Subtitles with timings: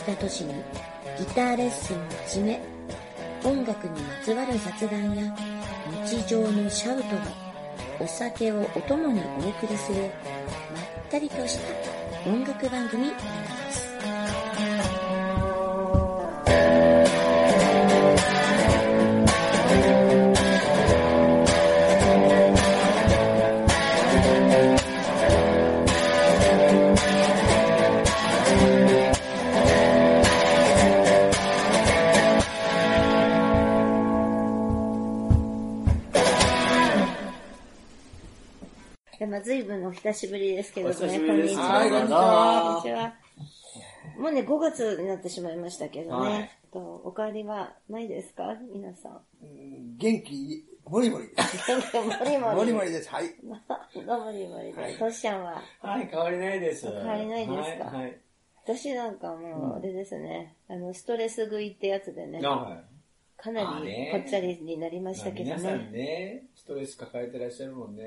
[0.00, 0.54] してきた年に
[1.18, 2.60] ギターレッスンを始め、
[3.44, 5.36] 音楽にまつわる雑談や
[6.06, 7.22] 日常のシャウトが
[8.00, 11.58] お酒をお供にお送りするまったりとし
[12.24, 13.12] た音楽番組
[39.90, 40.94] お久しぶりですけどね。
[40.94, 41.62] こんにちは。
[41.64, 42.12] はいこんにち
[42.92, 43.12] は。
[44.20, 46.30] もうね、5月になってしまいましたけどね。
[46.30, 48.54] はいとお帰りはないですか？
[48.72, 49.20] 皆さん。
[49.98, 51.72] 元気、もりもりです。
[51.74, 52.56] もりもり。
[52.56, 53.08] もりもりです。
[53.10, 53.34] はい。
[54.06, 54.96] のもりもりで。
[54.96, 56.86] トシちゃんは、はい、変わりないです。
[56.88, 57.84] 変わりないですか？
[57.86, 58.02] はい。
[58.04, 58.16] はい
[58.62, 62.84] 私なんかもう、あれですね、あの、ストレス食いってやつでね、あ
[63.42, 65.98] かなりまあねぽっちゃりになりましたけど皆さんね。
[65.98, 68.04] ね、ストレス抱えてらっしゃるもんね。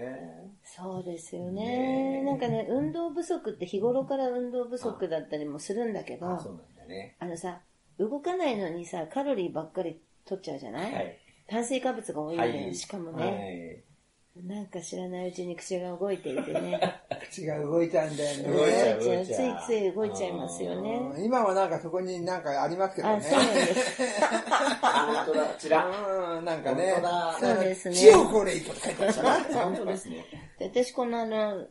[0.64, 2.22] そうですよね。
[2.22, 7.16] ねなんかね、運動不足って日頃から運動不足だったりもするんだけど、あ、そうなんだね。
[7.20, 7.62] あのさ、
[7.98, 11.18] 動かないのにさ、カロリーばっかり取っちゃうじゃない、はい。
[11.48, 13.84] 炭水化物が多いんだよ、はいしかもね、
[14.36, 16.80] なんか知らないうちに口が動いていてね。
[17.30, 18.44] 口が動いちゃうんだよね。
[18.50, 20.96] 動いちゃうつい動いちゃうつい動いちゃいますよね。
[21.16, 23.22] うん今はなんかそこになんかありますけどあ、ね。
[23.22, 24.04] そうなんです。
[24.82, 25.86] あ、本当だ、こちら。
[26.38, 26.96] うん、なんかね。
[27.40, 29.64] そうですねチオコレイトって書いてあるから。
[29.66, 30.26] 本当ですね。
[30.58, 31.68] で私このあの、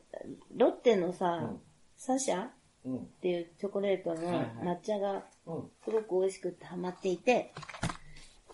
[0.55, 1.61] ロッテのさ、うん
[1.97, 2.51] サシャっ
[2.84, 3.06] うん。
[3.21, 5.71] ていうチョコレートの抹茶がうん。
[5.84, 7.53] すごく美味しくてハマっていて、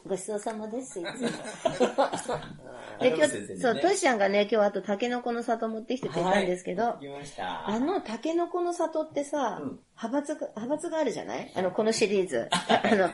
[0.09, 1.29] ごちそうさまです、いつも。
[3.01, 7.69] で、今日、そう、トシちゃんがね、今日あとタケノコの里持ってきてくれたんですけど、来ました。
[7.69, 9.81] あの、タケノコの里ってさ、うん。
[10.03, 11.53] 派閥が、派閥があるじゃない？
[11.55, 12.49] あの、このシリーズ。
[12.51, 13.11] あの、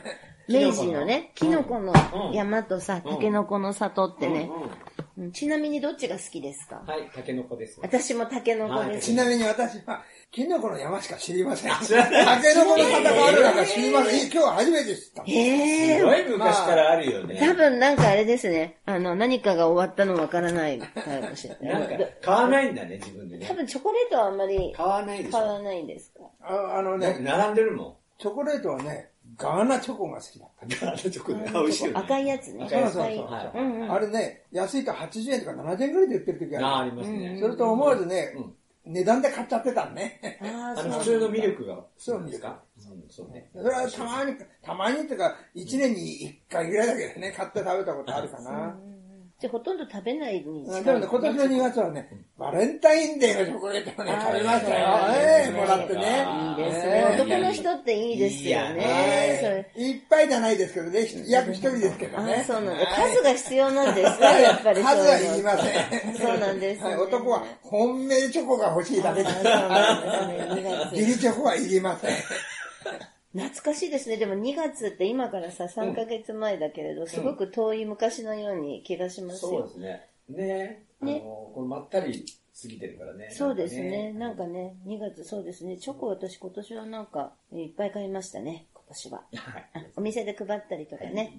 [0.47, 1.93] 明治のね、キキノコの
[2.27, 4.49] うん山とさ、タケノコの里ってね。
[4.49, 4.69] うん、うんうん
[5.31, 6.83] ちなみにどっちが好きですか？
[6.85, 7.79] はい、タケノコです。
[7.81, 9.07] 私もタケノコです。
[9.07, 11.71] ちなみに私は、キノコの山しか知りません。
[11.71, 14.21] タケノコの方があるなんか知りません。
[14.23, 15.23] 今日は初めて知った。
[15.23, 15.31] へ
[15.95, 17.37] えすごい昔からあるよね。
[17.39, 18.77] 多分なんかあれですね。
[18.85, 20.87] あの、何かが終わったのわからないか
[21.29, 23.53] もしれななんかい。、買わないんだね、自分でね多。
[23.53, 25.31] 分チョコレートはあんまり買わないでしょ。
[25.31, 26.19] 買わないんですか？
[26.41, 30.65] ああのね、並んでるもチョコレートはね、ガーナチョコが好きだった。
[30.65, 30.69] ん。
[30.69, 31.45] ガーナチョコね。
[31.49, 31.93] あ美味しい。
[31.93, 32.67] 赤いやつね。
[32.69, 33.91] そうそうそううんうん。
[33.91, 36.91] あれね、安いと80円とか70円ぐらいで売ってる時あ、あある。
[36.91, 37.37] りますね。
[37.39, 38.33] それと思わずね
[38.85, 40.39] うん、値段で買っちゃってたのね。
[40.41, 41.83] ああ、あの、普通のミルクが。
[41.97, 43.49] そうですかうん、そうね。
[43.53, 48.77] それはたまに、たまにっていうか、1年に1回ぐらいだけどね、買って食べたことあるかな。
[49.37, 50.83] じゃあほとんど食べないに近い。
[50.85, 52.09] でもね、今年の2月はね、
[52.39, 54.87] バレンタインデーのチョコレートをね、食べましたよ。
[55.13, 56.25] ええもらってね。
[56.49, 57.07] いいですえね。
[57.11, 59.69] え男の人っていいですよね。
[59.75, 62.35] いっぱいじゃないですけどね、約一人ですけどあね。
[62.35, 65.37] あ、そうなん数が必要なんですね、やっぱり数はい。
[65.37, 66.15] りません。
[66.15, 69.35] そうなんです男は本命チョコが欲しいだけです。
[69.35, 70.95] あそうなんですね、2月。
[70.97, 72.11] 義理チョコはいりません。
[73.35, 74.15] 懐かしいですね。
[74.15, 79.67] でも2月って今からさ、3ヶ月前だけれど、すごく遠い昔のように気がしますそうでよ。
[79.67, 80.07] すね。
[80.29, 82.25] ねあねの、これまったり
[82.61, 83.29] 過ぎてるからね。
[83.31, 84.13] そうですね。
[84.13, 85.77] なんんかね、2月そうですね。
[85.77, 89.23] チョコ私今年はなんかいっぱい買いましたね、今年は。
[89.33, 91.33] はいあお店で配ったりとかね。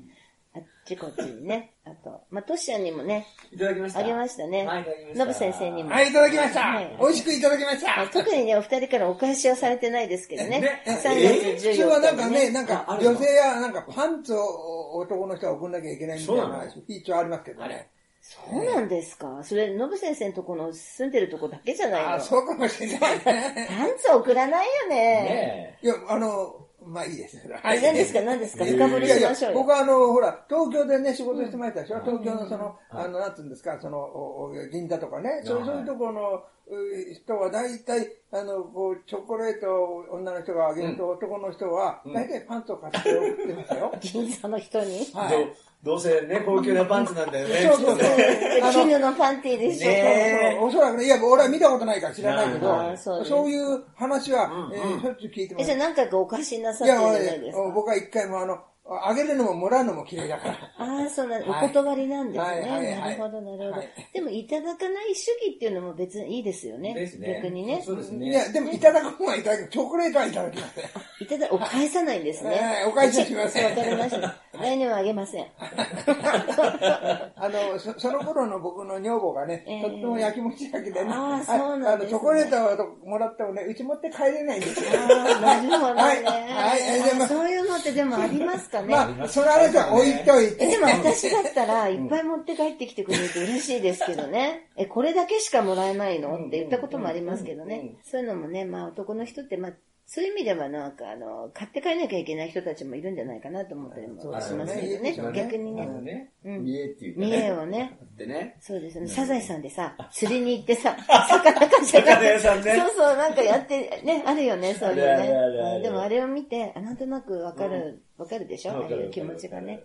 [0.57, 1.75] あっちこっちにね。
[1.85, 4.01] あと、まあ、トシちゃんにもね、いただきました。
[4.01, 5.19] あげましたねはい、いただきました。
[5.19, 6.97] ノブ先生にもはい、いただきましたはい。
[6.99, 8.01] 美味しくいただきました。
[8.01, 10.61] あ特にね、お二人からお返しはされてないですけどね。
[10.61, 17.91] ね3え月14日に、普通はなんかね、なんか女性やなんかパンツを男の人は送んなきゃいけないみたいな一応ありますけどね。
[18.29, 23.69] そうなんですかそれ、ノブ先生のとこの住んでるとこだけじゃないのあ、そうかもしれないね。
[23.69, 24.97] パンツ送らないよね。
[24.97, 27.37] ねいや、あの、まあいいです。
[27.49, 28.21] はえ何ですか？
[28.23, 28.65] 何ですか？
[28.65, 29.59] 深掘りしましょうよ。
[29.59, 43.93] 僕はあの、ほら、東京でね、仕事してましたでしょ、東京のその、あの、なんつうんですか、その、銀座とかね、そうはいそうところのう人は大体、あの、こう、チョコレートを女の人があげると、男の人は、大体パンツを買って送ってますよ。
[44.01, 45.07] 銀座の人に？
[45.15, 45.53] はい。
[45.87, 47.71] どどうせね、高級なパンツなんだよね。
[47.73, 49.89] そうそうそう絹のパンティーでしょ。
[49.89, 55.67] ねおそらくね、いや、俺は見たことないから知らないけど、そういう話は、うんえーしょっちゅう聞いてまえ、す。
[55.69, 57.71] じゃあ何回かお貸しなさってるいや、俺じゃないですか。
[57.73, 60.55] 僕は一回もあの、あげるのももらうのも嫌いだから。
[60.79, 62.99] ああ、そうなんおはい断りなんですはいはいね。
[63.01, 63.89] はいなるほど、なるほどはい。
[64.13, 66.95] でも、いただかない主義っていうのも別にいいですよね。
[66.95, 67.41] ですね。
[67.43, 67.83] 逆にね。
[67.85, 68.29] そうですね。
[68.29, 69.69] いや、でもいただく方はいただく。
[69.69, 70.81] チョコレートはいただきます。
[71.21, 72.51] いただ、お返さないんですね。
[72.51, 74.37] はいお返しはしませんわかりました。
[74.61, 75.47] 来年はあげません。
[75.59, 84.91] あの、そその頃の僕の女房がね、ええとっても焼きもち焼きでね、ああそチョコレートをもらってもね、うち持って帰れないんですよ。
[84.93, 86.03] ああ、なるほどね。
[86.03, 88.89] はいはいでもあそういうのってでもありますかね。
[88.89, 90.65] まあ、その話は置いといて。
[90.65, 94.69] えでも私だったら、いっぱい持って帰ってきてくれると嬉しいですけどね。
[94.77, 96.35] え、これだけしかもらえないの？
[96.47, 97.97] って言ったこともありますけどね。
[98.05, 99.73] そういうのもね、まあ男の人って、まあ、
[100.09, 105.33] そういう意味ではなんか、あの、買って帰らなきゃいけない人たちもいるんじゃないかなと思ったりもしますけどねね。
[105.35, 106.31] 逆にね。
[106.45, 107.99] 見えっていうか見栄をね。
[108.05, 108.57] ってね。
[108.61, 109.09] そうですね。
[109.09, 115.81] サザエさんでさ、釣りに行ってさ、魚かじゃ魚屋さんねそうそう、なんかやって、ね、あるよね、そういうね。
[115.83, 118.73] でもあれを見て、あなんとなくわかる、わかるでしょ？
[118.75, 119.83] ああいう気持ちがね。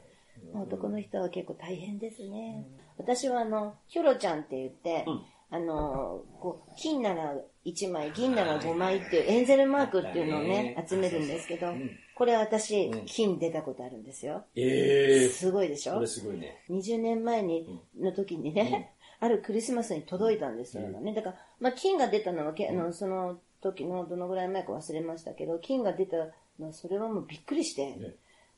[0.54, 2.66] 男の人は結構大変ですね。
[2.98, 5.06] 私はあの、ヒョロちゃんって言って、
[5.54, 11.68] あの、こう、金なら1枚、銀なら5枚っていうエンゼルマークっていうのをね、集めるんですけど、
[12.16, 14.46] これ私、金出たことあるんですよ。
[14.56, 15.96] ええすごいでしょ？
[15.96, 16.64] これすごいね。
[16.70, 20.88] 20年前に、の時にね、 あるクリスマスに届いたんですよ。
[20.88, 21.14] ね。
[21.14, 26.18] だから、まあ、金が出たのはけ、あの、その時のどのぐらい前か忘れましたけど、金が出た
[26.60, 27.98] のは、それはもうびっくりして、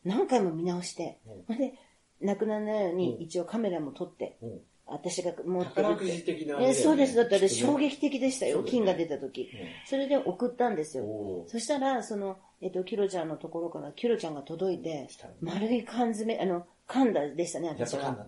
[0.06, 1.18] 何回も見直して、
[1.50, 1.74] で、
[2.22, 6.70] 亡くならないように一応カメラも撮って、うん私が持って宝くじ的なね。
[6.70, 7.16] えそうです。
[7.16, 8.70] だってあれ衝撃的でしたよ、ね。
[8.70, 9.50] 金が出た時。
[9.86, 11.06] それで送ったんですよ。
[11.48, 15.08] そしたら、その、えっと、キュロちゃんのところから、キュロちゃんが届いて、
[15.42, 18.26] 丸い缶詰、あの、缶だでしたね、私は。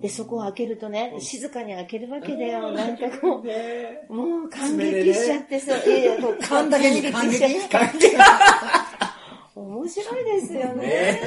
[0.00, 2.72] で、そこを開けるとね、静かに開けるわけだよ。
[2.72, 4.06] なんかこね。
[4.08, 8.16] う、もう感激しちゃってさ、いやいや、もう 缶だけに感激しちゃって
[9.60, 11.20] 面白いですよね。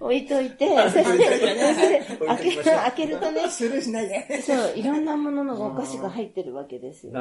[0.00, 4.42] 置いといて、そして、そして開ける、開けるとね、スルーしないで。
[4.42, 7.12] そう、いろんなもののお菓子が入ってるわけですよ。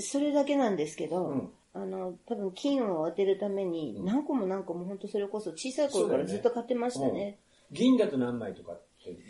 [0.00, 7.38] それだけなんですけど、うんあの、多分金を当てるために、何個も何個も本当それこそ小さい頃からずっと買ってましたね。
[7.70, 8.76] 銀だと何枚とか。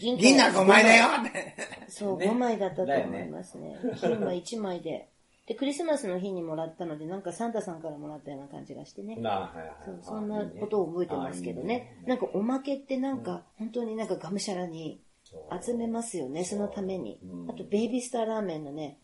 [0.01, 1.55] 銀銀な5枚だよって。
[1.89, 3.77] そう、ね5枚だったと思いますね。
[4.01, 5.09] 金は1枚で。
[5.51, 9.17] で、クリスマスの日にもらったので、なんかサンタさんからもらったような感じがしてね。
[9.17, 9.75] なあ、はいはい。
[9.85, 12.05] そうそんなことを覚えてますけどね。
[12.07, 15.03] なんかおまけってなんか、本当になんかがむしゃらに
[15.61, 17.19] 集めますよね、そのために。
[17.49, 19.01] あと、ベイビースターラーメンのね、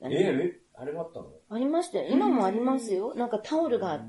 [0.00, 1.32] あのええ、あれもあったの？
[1.50, 2.06] ありましたよ。
[2.10, 3.16] 今もありますよ。
[3.16, 4.04] なんかタオルが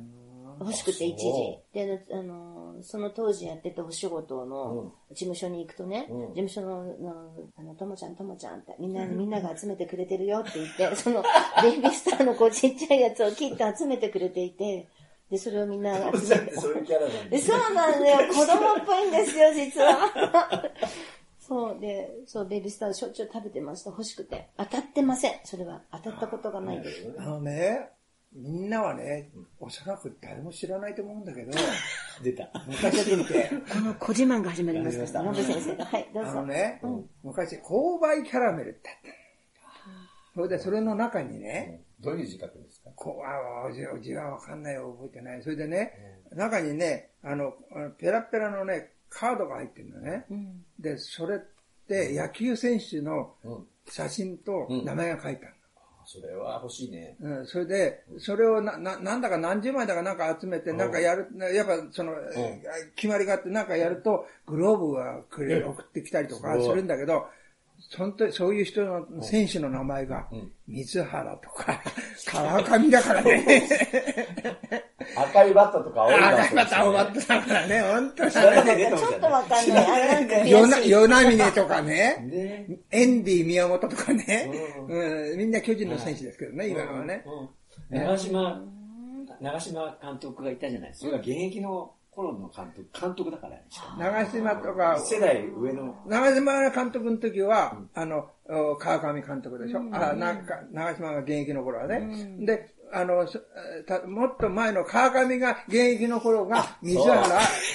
[0.64, 1.64] 欲しくて一時そ。
[1.74, 11.24] で、あの、その当時やってたお仕事の事務所に行くとね、うん事務所の、のあの、ともちゃんともちゃんって、みんな、みんなが集めてくれてるよって言って、その、
[11.62, 14.88] ベイビースターのこうちっちゃいやつを切って集めてくれていて、
[15.30, 16.56] で、それをみんな集めて。
[16.56, 17.40] そういうキャラなんでで。
[17.40, 18.34] そうなんだよ。
[18.34, 20.72] 子供っぽいんですよ、実は。
[21.40, 23.90] そうで、そう、ベイビースターしょっちゅう食べてました。
[23.90, 24.50] 欲しくて。
[24.58, 25.40] 当たってません。
[25.44, 25.82] それは。
[25.92, 27.16] 当たったことがないです。
[27.18, 27.90] あのね、
[28.36, 31.52] みんなはね、おそらく誰も知らないと思うんだけど、
[32.24, 32.50] 出た。
[32.68, 35.06] 昔って、この小自慢が始まりました。
[35.34, 35.86] 先生が。
[35.86, 36.30] はい、どうぞ。
[36.32, 42.90] あのね、うん昔、購買キャラメルってあったのそれで、それの中にね、どういう字書くんですか？
[42.96, 45.44] こう、あおじおじはわかんないよ、覚えてない。
[45.44, 50.26] それでね、中にね、あの、あのペラペラのね、カードが入ってるのね。
[50.32, 50.66] うん。
[50.80, 51.40] で、それっ
[51.88, 53.68] て野球選手のうん。
[53.86, 55.56] 写真と名前が書いてある
[56.06, 57.16] それは欲しいね。
[57.20, 57.40] の。
[57.40, 62.14] うん、それで、それをな、な、なんだか何十枚だかなんか集めて、なんかやる、やっぱその、
[62.96, 67.28] 決まりがあってなんかやると、グローブがくれ、送ってきたりとかするんだけど、
[67.98, 71.82] 本当にそういう人の選手の名前がうん、水原とか、
[72.26, 73.68] 川上だからね。
[75.16, 76.60] 赤いバットとか青いバット。
[76.60, 78.32] あまた終わってたからね、本当に。
[78.32, 79.86] 知らなきゃ出てちょっとわかんない。
[79.86, 80.90] あれなんかよな、悔しい。
[80.90, 84.50] よなみねとかね、ねエンディ宮本とかね、
[84.88, 87.24] ううん、みんな巨人の選手ですけどね、今のはね。
[87.26, 87.50] うん
[87.90, 88.62] 長島、
[89.40, 91.06] 長島監督がいたじゃないですか。
[91.08, 93.66] それが現役の頃の監督、監督だからね。
[93.98, 95.96] 長島とか、世代上の。
[96.08, 102.38] 長島監督の時は、あの、お川上監督でしょ、あなんか長島が現役の頃はね。
[102.46, 103.26] で、あの、
[104.08, 107.24] もっと前の川上が現役の頃が水原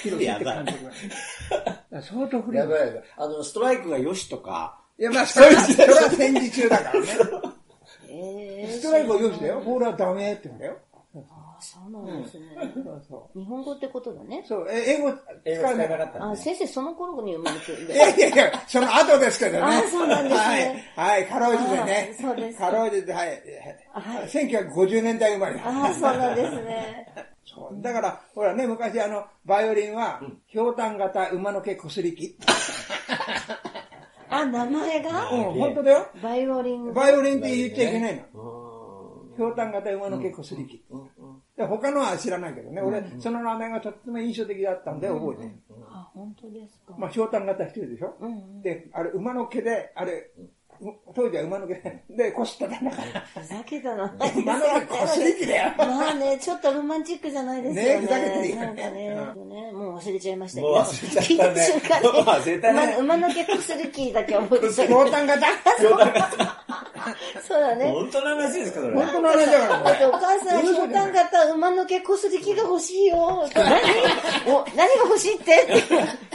[0.03, 2.59] 宏って監督だから相当古い。
[2.59, 3.03] やばいやばい。
[3.17, 7.07] あの、ストライクがよしとか、いや、まあ、それは、それは戦時中だからね。
[8.11, 9.61] えーストライクはよしだよ。
[9.61, 10.77] ボールはダメって言うんだよ。
[11.59, 12.45] あそうなんですね。
[12.73, 13.39] そうそう。
[13.39, 14.43] 日本語ってことだね。
[14.47, 15.09] そう、え英語
[15.43, 19.61] 英語使使わなかったあ、先生その頃に生まれてるんいやいやいや、その後ですけどね。
[19.61, 22.15] あそうなんですねはい、はい、かろうじてね。
[22.17, 23.27] あそうですかろうじて、はい。
[23.27, 23.39] はい
[24.29, 25.59] 1950年代生まれ。
[25.59, 27.07] ああ、そうなんですね。
[27.45, 32.37] そうだから、ほらね、昔あの、バイオリンは、ひょうたん型馬の毛こすり機。
[34.29, 35.29] あ、名前が？
[35.31, 36.07] うん、本当だよ。
[36.21, 36.93] バイオリン。
[36.93, 38.58] バイオリンって言っちゃいけないの。
[39.39, 40.83] うんひょうたん型馬の毛こすり機。
[41.55, 42.81] で他のは知らないけどね。
[42.81, 45.51] 俺、その名前がとっても印象的だったんで覚えてる。
[45.87, 46.93] は本当ですか。
[46.97, 48.61] まあ、昇胆型してるでしょ、うんうん。
[48.61, 50.29] で、あれ、馬の毛で、あれ、
[51.15, 53.21] 当時は馬の毛で、で、腰たたんだから。
[53.21, 54.03] ふざけたな。
[54.35, 55.73] 馬の毛腰力だよ。
[55.77, 57.93] まあね、ちょっとロマンチックじゃないですよね。
[57.95, 59.15] ねふざけてるよなんかね、ね
[59.71, 60.81] もう忘れちゃいましたけもうど。
[60.81, 64.87] 忘れちゃったね馬馬の毛こすりキーだけ覚えてた。
[64.87, 65.47] 昇胆型
[67.47, 67.85] そうだね。
[67.91, 68.93] 本当の話ですか、それ。
[68.93, 70.05] 本当の話だからだってね。
[70.07, 73.47] お母さん、ひょうたん型馬の毛こすり器が欲しいよ。
[73.55, 73.69] 何
[74.53, 75.55] お何が欲しいって？
[75.55, 75.73] って。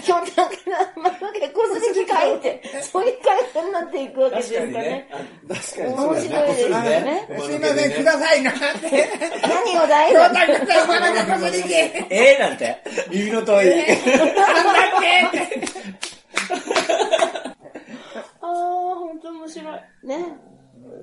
[0.03, 0.61] ひょうたん型
[0.97, 2.63] 馬の毛こすり器かいって。
[2.93, 5.09] そういう会話になっていくわけですか確かにねね。。
[5.49, 7.27] 確かに面白いですよね。
[7.29, 9.09] すいません、くださいなって。
[9.43, 11.73] 何をだい昇胆型馬の毛こすり器。
[11.75, 12.77] ええなんて？
[13.11, 13.67] 耳の遠い。
[18.41, 18.49] ああ、
[18.97, 20.07] 本当面白い。
[20.07, 20.17] ね。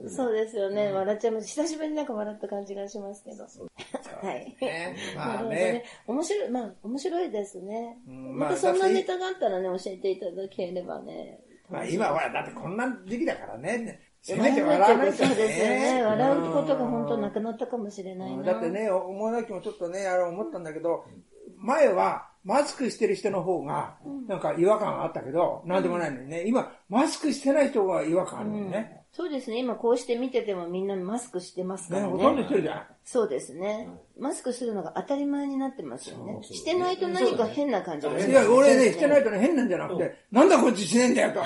[0.09, 0.91] そうですよね。
[0.91, 1.47] 笑っちゃいます。
[1.47, 3.43] 久しぶりになんか笑った感じがしますけど。
[4.21, 4.55] はい。
[4.61, 5.83] ねまあね。
[6.07, 7.97] 面白い、まあ、面白いですね。
[8.07, 11.39] うんまたそんなネタがあったらね、教えていただければね。
[11.69, 13.99] まあ今ほら、だってこんな時期だからね。
[14.21, 16.03] せめ笑て笑わないとそうですよね。
[16.03, 18.43] 笑うことがうん本当なくなったかもしれないな。
[18.43, 21.05] だってね、思わなきもちょっとね、あれ思ったんだけど、
[21.57, 23.97] 前はマスクしてる人の方が、
[24.27, 29.00] なんか違和感があったけど、なんでもないのにね、今、マスクしてない人が違和感あるもんね。
[29.13, 29.59] そうですね。
[29.59, 32.43] 今こうして見ててもみんなマスクしてますかね、らほとんどね。
[32.43, 32.83] してるじゃん。
[33.03, 33.89] そうですね。
[34.17, 36.39] マスクするのが当たり前になってますよね。
[36.43, 41.41] してないと何か変な感じがしますいや、俺ね、してないとね、変なんじゃなくて、なんだこっちしねえんだよと。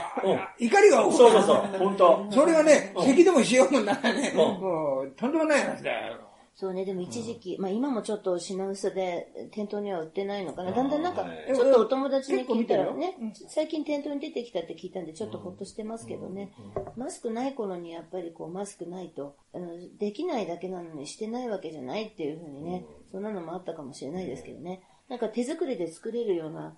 [0.59, 1.13] 怒りが起こる。
[1.17, 2.27] そうそうそう、本当。
[2.31, 6.19] それがね、咳でもしようもんならね、んもう、とんでもない話だよ。
[6.57, 10.71] そうね、でも一時期、まあ今もちょっと品薄で店頭には売ってないのかな。
[10.71, 13.17] だんだんなんかはい、ちょっとお友達に聞いたらね、
[13.49, 16.53] 最近店頭に出てきたって聞いたんで、ちょっとほっとしてますけどね。
[16.95, 19.67] マスクない頃にやっぱりこう、マスクないと、あの、
[19.99, 24.81] できないだけなのにしてないわけじゃないっていうふうにね、そんなのもあったかもしれないですけどね。
[25.09, 26.73] なんか手作りで作れるような、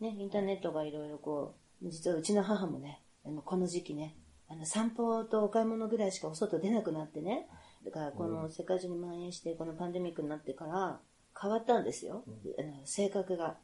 [0.00, 4.16] ね、インターネットがいろいろこう、実はうちの母もね、あのこの時期ね、
[4.48, 7.46] あの散歩とお買い物ぐらいしかお外出なくなってね、
[7.84, 11.00] だからこの世界中に蔓延して、このパンデミックになってから
[11.40, 12.24] 変わったんですよ、
[12.58, 13.56] あの性格が。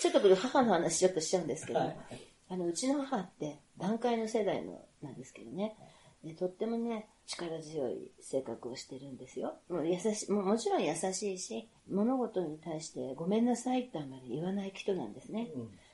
[0.00, 5.76] ちょっとこれ母の話ちょっとしちゃうんですけど、あのうちの母って団塊の世代のなんですけどね、
[6.22, 9.56] でとってもね、力強い性格をしてるんですよ。
[9.68, 15.48] もう優しももちろん優しいし、物事に対してごめんなさいってあんまり言わない人なんですね。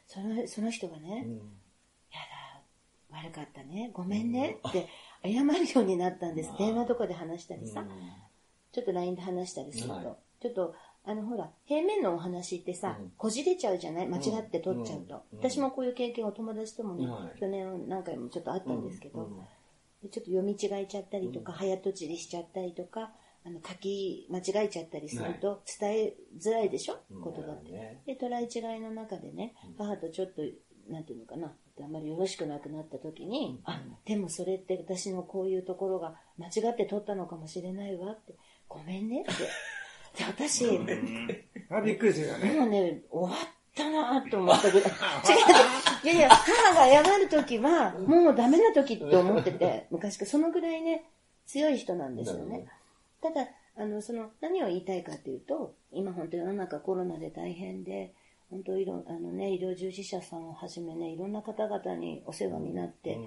[0.06, 1.26] そのその人がね、
[2.10, 2.18] や
[3.12, 4.88] だ、悪かったね、ごめんねって
[5.22, 6.50] 謝るようになったんです。
[6.58, 7.84] 電話とかで話したりさ、
[8.72, 10.04] ちょっと LINE で話したりすると、はい。
[10.40, 10.74] ちょっと、
[11.04, 14.06] あのほら、平面のお話ってさ、こじれちゃうじゃない？
[14.08, 15.22] 間違って取っちゃうと。
[15.32, 19.28] 私もこういう経験お友達ともね、はい去年何回もちょっとあったんですけど、
[20.02, 23.12] でちょっと読み違えちゃったりとか、早とちりしちゃったりとか、
[23.44, 27.72] あの書き間違えちゃったりすると伝えづらいでしょ、言葉って。
[27.72, 28.02] ね。
[28.06, 30.42] で、捉え違いの中でね、母とちょっと、
[30.88, 38.34] なんていうのかな、あんまりよろしくなくなった時に、あ、でもそれって私のこういうところが間違って取ったのかもしれないわって、
[38.68, 39.32] ごめんねって。
[40.18, 40.66] で、私、
[41.70, 42.52] あびっくりするよね。
[42.52, 44.90] もうね、終わったなと思ったぐらい。
[44.90, 44.96] 違う。
[46.04, 51.04] いやいや、母が謝る時は、もうダメな時って思ってて、昔からそのぐらいね、
[51.46, 52.66] 強い人なんですよね。
[53.20, 58.14] ただ、あの、その、何を言いたいかっていうと、今本当世の中コロナで大変で、
[58.50, 63.18] 本当いろ、あのね、医療従事者さんをはじめね、いろんな方々にお世話になって、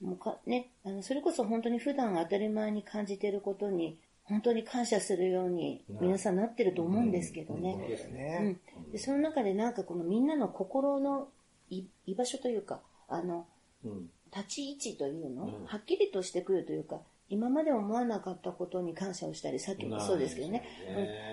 [0.00, 7.76] もうか、ね、あの、それこそ本当に普段当たり前に感じていることに、本当に感謝するように皆さんなってると思うんですけどね。
[7.88, 8.58] ですうね。
[8.88, 11.28] ん、でその中でなんかこのみんなの心の
[11.70, 13.46] い居場所というかあの
[13.84, 14.10] うん。
[14.34, 20.62] 立ち位置というの、はっきりとしてくるというか今まで思わなかったことに感謝をしたりさっきもそうですけどね。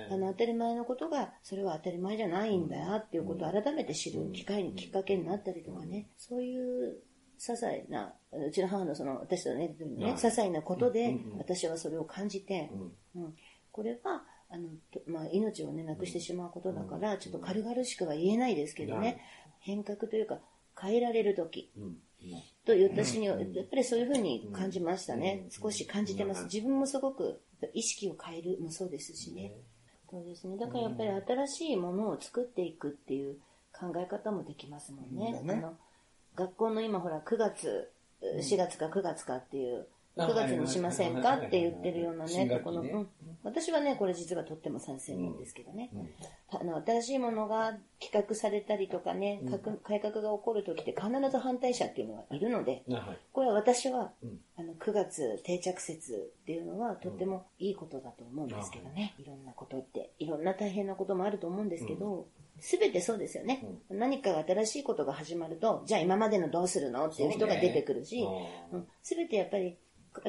[0.10, 6.10] うん、あの当たり前のことがそれは当たり前じゃないんだよっていうことを改めて知る機会にきっかけになったりとかね。
[6.18, 6.98] そういう
[7.40, 12.72] 些細なうちの母のその私とねね些細なことで私はそれを感じて、
[13.16, 13.36] うん、
[13.72, 19.20] これはあの、とまあ、命をね、なくしてしまうことだから、ちょっと軽々しくは言えないですけどね、
[19.60, 20.38] 変革というか、
[20.80, 21.72] 変えられる時
[22.66, 25.46] と私には、やっぱりそういうふうに感じましたね。
[25.50, 26.46] 少し感じてます。
[26.46, 27.42] 自分もすごく
[27.74, 29.54] 意識を変えるもそうですしね。
[30.10, 30.58] そうですね。
[30.58, 33.38] だからやっぱり新しいものを作っていくっていう
[33.78, 35.42] 考え方もできますもんね。
[35.50, 35.78] あの
[36.36, 37.92] 学校の今ほら9月、
[38.22, 39.84] 4月か9月かっていう、あ
[40.18, 41.38] 9月にしませんか？
[41.38, 43.08] って言ってるようなねこの、ねうん、
[43.44, 45.90] 私はね、これ実はとっても賛成なんですけどね。
[46.52, 49.42] あの新しいものが企画されたりとかね、
[49.84, 54.12] 改革が起こるときって必ず反対者っていうのがいるので、はいこれは私は、
[54.56, 60.12] あの9月定着説っていうのはとってもいいことだと思うんですけどね、いろんなことって。
[60.20, 62.28] いろんな大変なこともあると思うんですけど、
[62.60, 63.66] すべてそうですよね。
[63.90, 67.08] 何かが新しいことが始まると、じゃあ今までのどうするの？
[67.08, 68.26] っていう人が出てくるし、
[69.02, 69.78] すべ、てやっぱり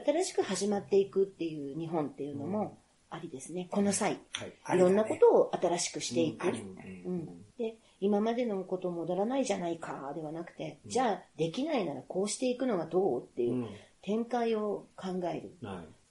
[0.05, 2.79] 新しく始まっていくっていう日本っていうのも
[3.11, 3.69] ありですね。
[3.71, 6.49] この際、い、ろんなことを新しくしていく。
[6.49, 7.27] うん。
[7.59, 13.67] で今までのこと戻らないじゃないかではなくて、じゃあできないならこうしていくのがどうっていう
[14.03, 15.53] 展開を考える。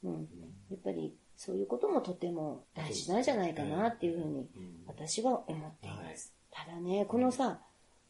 [0.04, 0.28] うん、
[0.70, 4.48] やっぱりそういうこともとても大事なんじゃないかなっていうふうに
[4.88, 6.34] 私は思っています。
[6.52, 7.60] ただね、このさ、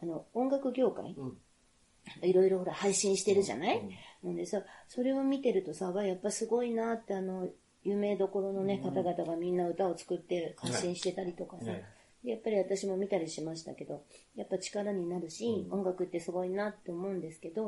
[0.01, 1.15] あの、音楽業界、
[2.21, 3.81] いろいろほら配信してるじゃない、
[4.23, 7.47] なんでさ、それを見てるとさ、やっぱすごいなってあの、
[7.83, 11.71] 有名どころのね、方々がみんな歌を作って発信してたりとかさ、
[12.23, 14.03] やっぱり私も見たりしましたけど、
[14.35, 17.67] やっぱ力になるし、うん、音楽ってすごいなって思うんですけど、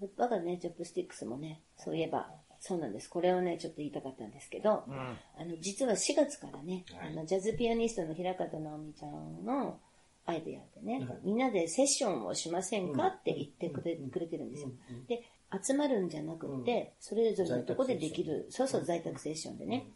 [0.00, 3.10] うん、我がね、チョップスティックスもね、そういえば、そうなんです。
[3.10, 9.80] これをね、ちょっと言いたかったんですけど、うん、あの、実は4月からね、はい、あの、ジャズピアニストの平方直美ちゃんの
[10.24, 14.70] アイデアでね、みんなでセッションをしませんかって言ってくれ,、くれてるんですよ。
[15.08, 15.22] で、
[15.64, 19.86] 集まるんじゃなくて、それぞれのとこでできる、そうそう、在宅セッションでね。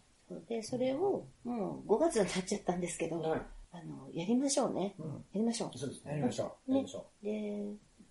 [0.49, 3.43] で、それを、もう5月になっちゃったんですけど、はい
[3.73, 4.95] あの、やりましょうね。
[4.99, 5.79] うん、やりましょう。
[5.79, 6.13] そうですね。
[6.13, 6.73] やりましょう。
[6.75, 6.85] ね。
[7.23, 7.65] で、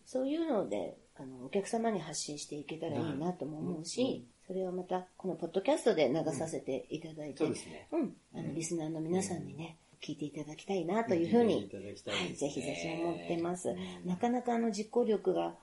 [0.05, 8.15] そういうので、あの、お客様に発信していけたらいいなとも思うし、それをまた、このポッドキャストで流させていただいて、うん、うん。
[8.33, 13.75] あの、リスナーの皆さんにね、聞いていただきたいなというふうに、はい、ぜひぜひ思ってます。
[14.05, 15.55] なかなかあの実行力が、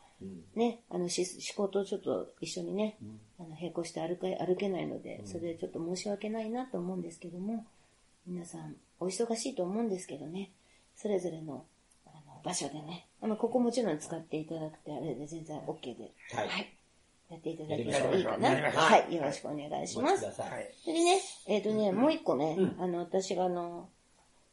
[0.54, 2.96] ね、あの、仕事をちょっと一緒にね、
[3.38, 7.66] あの、並行して歩け、歩けないので、それでちょっと申し訳ないなと思うんですけども、
[8.26, 10.50] 皆さん、お忙しいと思うんですけどね、
[10.94, 11.64] それぞれの
[12.06, 16.72] あの場所でね、あの、ここもちろん使っていただくて、あれで全然 OK で、はい、はい。
[17.28, 18.48] やっていただけたらいいかな。
[18.48, 20.20] はい、よろしくお願いします。
[20.32, 20.42] そ
[20.86, 23.88] れでね、えっ、ー、とね、もう一個ね、うん、あの、私があの、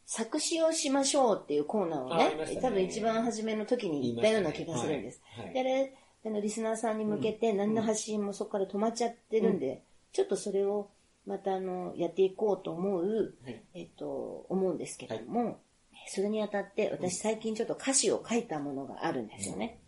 [0.05, 2.61] 作詞をしましょうっていうコーナーをね、ね。
[2.61, 5.21] 多分一番初めの時に言ったような気がするんです。
[5.37, 5.45] はい。
[5.45, 5.93] はい、で、あれ、
[6.25, 9.79] あの、リスナーさんに向けて何の発信もそこから止まっちゃってるんで、うん、
[10.11, 10.89] ちょっとそれを
[11.25, 15.55] またあの、やっていこうと思う、はい、えっと、思うんですけども、はい、
[16.07, 19.79] それにあたって私最近ちょっと歌詞を書いたものがあるんですよね。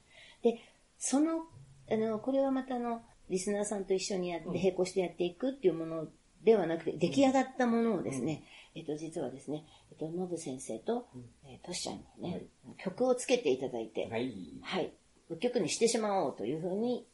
[0.44, 0.62] うん、で、
[0.98, 1.44] その、
[1.92, 6.08] あの、これはまたあの、リスナーさんと一緒にやって、並行してやっていくっていうもの
[6.44, 8.44] ではなくて、出来上がったものをですね、
[8.76, 9.66] えっと、実はですね、
[10.00, 11.08] えっと、ノブ先生と、
[11.46, 12.44] えー、トシちゃんにね、
[12.78, 14.34] 曲をつけていただいて、はい。
[14.62, 14.92] はい。
[15.40, 17.06] 曲にしてしまおうというふうに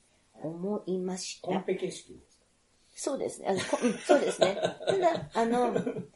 [0.41, 1.47] 思いました。
[1.47, 2.19] コンペ形式
[2.95, 3.47] そうですね。
[3.49, 3.59] あの、
[4.05, 4.55] そうですね。
[4.87, 5.73] ただ、あの、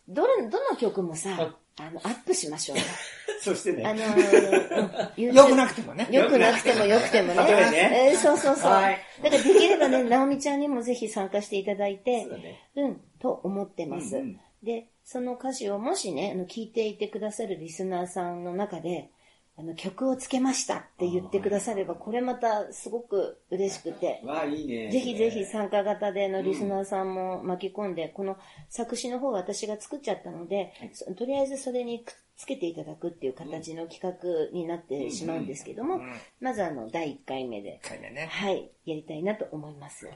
[0.08, 2.78] どれ、どの曲もさ、あの、アップしましょう
[3.42, 3.86] そしてね。
[3.86, 6.08] あのー、 よくなくてもね。
[6.12, 7.44] よくなくてもよくてもね。
[7.72, 8.72] ねえー、そうそうそう。
[8.72, 14.40] はい、だからできればね、直美ちゃんにもぜひ参加していただいて、うね、うん、と思ってます、うんうん。
[14.64, 19.12] で、その歌詞をもしね、あの、聞いていてくださるリスナーさんの中で、
[19.58, 24.20] あの、曲をつけましたって言ってくだされば、これまたすごく嬉しくて。
[24.26, 24.92] わあ、いいね。
[24.92, 28.36] ぜひぜひ参加型でのリスナーさんも巻き込んで、この
[28.68, 30.74] 作詞の方は私が作っちゃったので、
[31.16, 36.02] とりあえずそれにくっつけていただくっていう形の企画になってしまうんですけども、
[36.42, 37.80] まずあの、第1回目で、
[38.28, 40.10] はい、やりたいなと思います。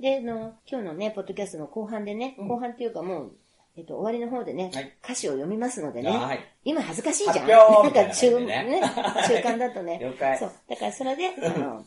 [0.00, 3.36] で、あの、今日のね、ポッドキャストの後半でね、後半っていうかもう、
[3.76, 7.48] えっと、終わりの方でね、はい、歌詞を読みますのでね、はい、今恥ずかしいじゃん。
[7.48, 8.80] なんか中、ね、ね、
[9.26, 9.98] 中間だとね。
[10.02, 10.38] 了解。
[10.38, 10.52] そう。
[10.68, 11.84] だからそれで、 あの、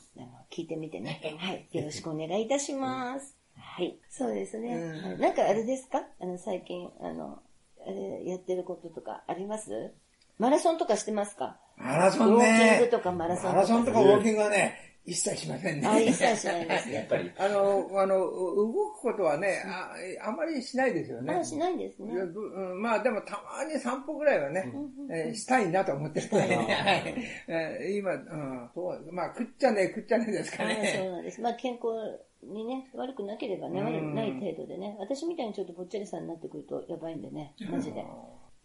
[0.50, 1.20] 聞いてみてね。
[1.38, 1.68] はい。
[1.72, 3.38] よろしくお願いいたします。
[3.58, 3.98] はい。
[4.10, 4.76] そうですね。
[4.76, 6.04] うん、なんかあれですか？
[6.22, 7.40] あの、最近、あの、
[7.86, 9.94] あれ、やってることとかあります？
[10.40, 11.58] マラソンとかしてますか？
[11.76, 12.46] マラソンね。
[12.46, 13.54] ウォーキングとかマラソンとか。
[13.56, 15.88] マラソンとかウォーキングはね、一切しませんね。
[15.88, 16.96] あ、一切しないですね。
[16.96, 17.32] やっぱり。
[17.38, 21.34] あの、あの、動くことはね、ああまりしないですよね。
[21.34, 22.14] あ、しないですね。
[22.76, 24.72] まあでもたまに散歩ぐらいはね、
[25.12, 26.58] えー、したいなと思ってるね。
[27.48, 27.98] はい。
[27.98, 30.94] 今、うん、そうまあ食っちゃね食っちゃねですかね。
[30.98, 31.42] そうなんです。
[31.42, 31.88] まあ健康
[32.42, 34.96] にね、悪くなければね、悪くない程度でね。
[35.00, 38.06] 私みたいにちょっとぽっちゃりさんになってくるとやばいんでね、マジで。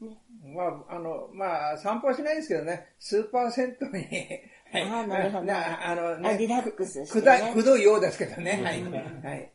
[0.00, 0.16] ね、
[0.54, 4.06] まあ、あの、まあ、散歩はしないですけどね、スーパー銭湯に
[4.72, 5.52] はい、ああ、なるほど。
[5.52, 7.52] あの、ね、リラックスして、ね。
[7.54, 8.60] くどいようですけどね。
[8.62, 8.82] はい。
[8.82, 9.52] はい。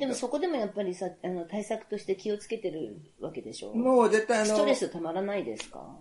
[0.00, 3.74] でもそこでもやっぱりさ、あの、対策として気をつけてるわけでしょ？
[3.74, 5.96] もう絶対あの、ストレスたまらないですか？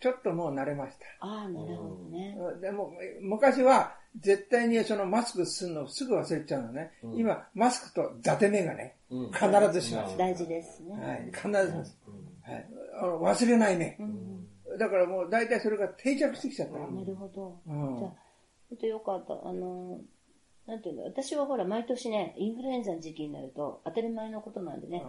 [0.00, 1.26] ちょっともう慣れました。
[1.26, 2.36] ああ、なるほどね。
[2.60, 6.92] でも、昔は、絶対にそのマスクするのすぐ忘れちゃうのね。
[7.02, 10.18] うん、今、マスクと伊達メガネ、うん、必ずします。
[10.18, 10.94] 大事ですね。
[11.00, 11.96] はい、必ずします。
[12.42, 12.66] はい、
[13.00, 13.96] あの忘れないね。
[14.78, 16.78] だからもう大体それが定着してきちゃった。
[16.78, 17.60] なるほど。
[17.66, 18.12] じゃあ、
[18.70, 19.34] 本当よかった。
[19.48, 20.00] あの、
[20.66, 25.02] なんていうの、私はほら、毎年ね、インフルエンザの時期になると、当たり前のことなんでね、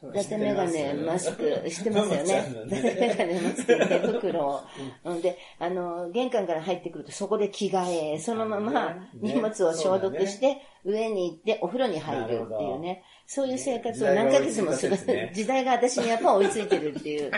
[0.00, 2.66] そう伊達メガネ、マスク、してますよね。
[2.66, 4.60] 伊達メガネ、マスク、手袋を。
[5.04, 13.04] うんで、あの、玄関から入ってくるとそこで着替え、そのままね荷物を消毒して、上に行ってお風呂に入るっていうね。
[13.30, 14.96] そういう生活を何ヶ月もする
[15.34, 17.30] 時代が私にやっぱ追いついてるっていう、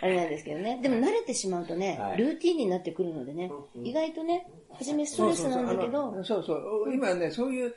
[0.00, 0.80] あれなんですけどね。
[0.82, 3.52] でも慣れてしまうとねは、いルーティンになってくるのでね、
[3.82, 6.94] 意外とね、初めストレスなんだけど、そうそう。
[6.94, 7.74] 今ね、そういう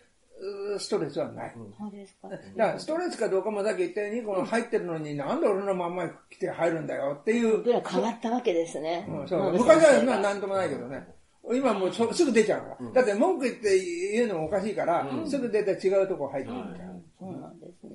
[0.79, 1.53] ストレスはない。
[1.77, 2.29] そうですか。
[2.29, 7.63] だから、ストレスかどうかもさっき言ったように、この入ってるのに、なんで俺のまんま来て入るんだよっていう。
[7.63, 9.05] ぐらい変わったわけですね。
[9.09, 11.05] うんそうまあ昔はまあなんともないけどね。
[11.53, 12.91] 今もうそすぐ出ちゃうから。
[12.91, 13.79] だって文句言って
[14.13, 16.86] 言うのもおかしいから、すぐ出て違うとこ入ってくる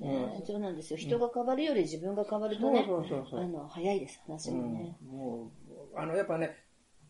[0.03, 0.43] ね。
[0.45, 0.97] そうなんですよ。
[0.97, 4.97] 人が変わるより自分が変わるとねそうそうそう、そうあの、早いです、話もね。
[5.05, 5.51] も
[5.95, 6.55] う、あの、やっぱね、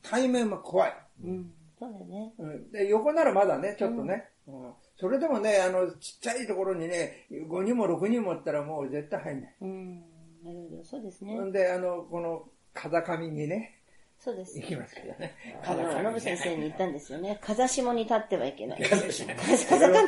[0.01, 0.93] 対面は怖い。
[1.23, 1.53] うん。
[1.79, 2.33] そうだよね。
[2.37, 4.29] うんで横ならまだね、ちょっとね。
[4.47, 9.55] うんそれでもね、あの、ちっちゃいところにね、5人も6人もおったらもう絶対入んない。
[9.61, 9.99] うん。
[10.43, 10.83] なるほど。
[10.83, 11.41] そうですねほ。
[11.41, 13.82] んで、あの、この、風上にね、
[14.23, 14.67] そうです行。
[14.67, 15.35] きますからね。
[15.65, 17.37] あの、ノブ先生に言ったんですよね。
[17.41, 18.81] 風下に立ってはいけない。
[18.81, 19.25] 風上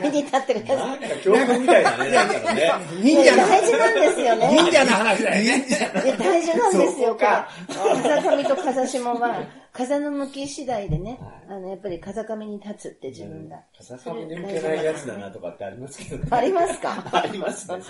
[0.09, 0.99] に立ってください。
[1.21, 2.71] 教訓みたいだね、なんかね。
[3.03, 4.47] 忍者の、大事なんですよね。
[4.47, 5.67] 忍者の話だよね。
[5.67, 13.59] いや、大事なんですよ、か風上と風下は、風の向き次第でね、あの、やっぱり風上に立つって自分が。
[13.77, 16.27] 風上に向けないやつだなとかってありますけどね。
[16.31, 17.03] ありますか？
[17.11, 17.81] ありますね、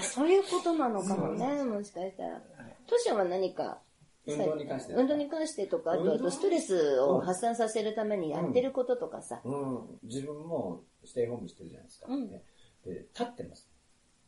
[0.00, 2.40] そういうことなのかもね、もしかしたら。
[2.88, 3.78] トシは何か、
[4.26, 6.14] 運動に関して運動に関してとか、あと運動？
[6.14, 12.06] あとストレスを発散させるためにやってることとかさ、うん、自分もステイホームしてるじゃないですか。
[12.08, 12.42] うんね
[12.84, 13.68] で立ってます。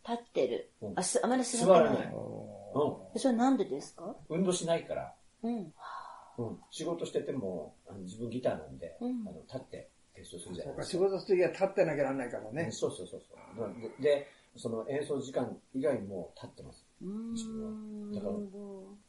[0.08, 0.88] 立ってるう。
[0.90, 1.94] んあ、すあまり座座ってない。
[1.94, 2.14] らない。
[3.14, 4.04] うそれなんでですか？
[4.04, 4.16] ん。
[4.28, 5.14] 運動しないから。
[5.42, 5.56] うん。
[6.38, 6.58] うん。
[6.70, 11.04] 仕事してても、あの自分ギターなんで、うんあの立ってテストするじゃそうか、ないですか。
[11.04, 12.68] 仕事するときは立ってなきゃならないからね。
[12.72, 13.22] そうそうそう
[13.56, 14.00] そう。
[14.00, 16.84] でで、その演奏時間以外も立ってます。
[17.02, 18.10] うーん。
[18.12, 18.34] なだから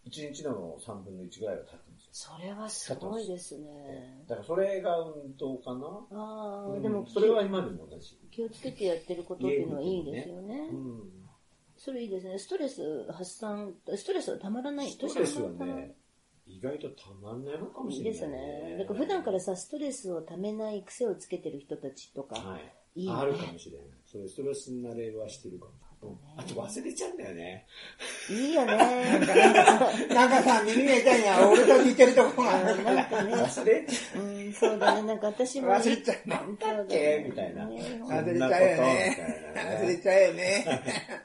[0.10, 0.32] るほど。
[0.32, 2.10] 一日の3分の1ぐらいは立ってますよ。
[2.12, 4.24] それはすごいですね。
[4.28, 5.86] だからそれが運動かな？
[6.12, 8.17] ああ、うんでも、それは今でも同じ。
[8.32, 10.69] 気をつけてやってることっていうのはいいですよね。
[10.72, 11.02] うん。
[11.78, 12.38] それいいですね。
[12.39, 14.89] ストレス発散、ストレスはたまらない？
[14.91, 15.95] ストレスはね、
[16.45, 18.78] 意外とたまんないのかもいいしれない、ですね。
[18.80, 22.74] だから普段からさ、ストレスをためない癖をつけてる人たちとか、はい。
[22.95, 23.88] いいよねあるかもしれない。
[24.06, 25.72] そういうストレス慣れはしてるかも。
[25.72, 25.88] うん
[26.38, 27.66] あと忘れちゃうんだよね。
[28.30, 28.78] いいよね。
[30.10, 35.02] なんかさ、耳が痛いな、俺と似てるとこがあるなんかね、忘れちゃうん、そうだね。
[35.02, 35.70] なんか私も。
[35.70, 37.26] 忘れちゃうそうだうっけ？
[37.28, 37.66] みたいな。
[37.66, 39.18] ね忘れちゃうよね。
[39.56, 40.82] 忘れちゃうよね。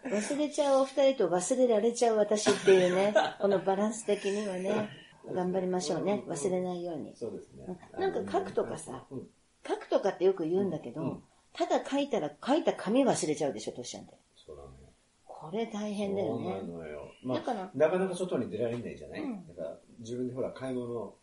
[0.07, 4.89] 忘れちゃうお二人と忘れられちゃう私っていうね、このバランス的にはね、
[5.33, 6.25] 頑張りましょうね。
[6.27, 7.15] 忘れないように。
[7.17, 7.67] そうですね。
[7.99, 9.29] なんか書くとかさうん、
[9.67, 11.23] 書くとかってよく言うんだけど、うん
[11.57, 14.15] ただ書いたら書いた紙忘れちゃうでしょ、トシちゃんって。
[14.47, 14.73] そうなのよ。
[15.25, 16.63] これ大変だよそうなね。
[16.63, 17.13] のよ。
[17.23, 21.19] まあ、だからなかなか外に出られないじゃない、うんだから自分でほら買い物を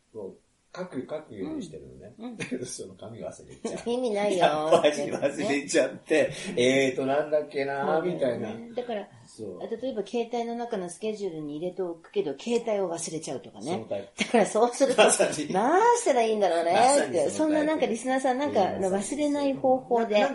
[0.74, 2.14] 書く、書くようにしてるのね。
[2.18, 3.90] うんだけどその紙忘れちゃう。
[3.90, 4.46] 意味ないよ。
[4.46, 8.50] やっぱり忘れちゃって、えーとなんだっけなーみたいな。
[8.74, 9.60] だから、そう。
[9.62, 13.86] 例えば携帯の中のスケジュールに入れておくけど、携帯を忘れちゃうとかそのね。
[13.90, 14.24] タイプ。
[14.24, 17.30] だからそうすると、 まさになあしたらいいんだろうね。
[17.30, 20.26] そんななんかリスナーさんなんか忘れない方法で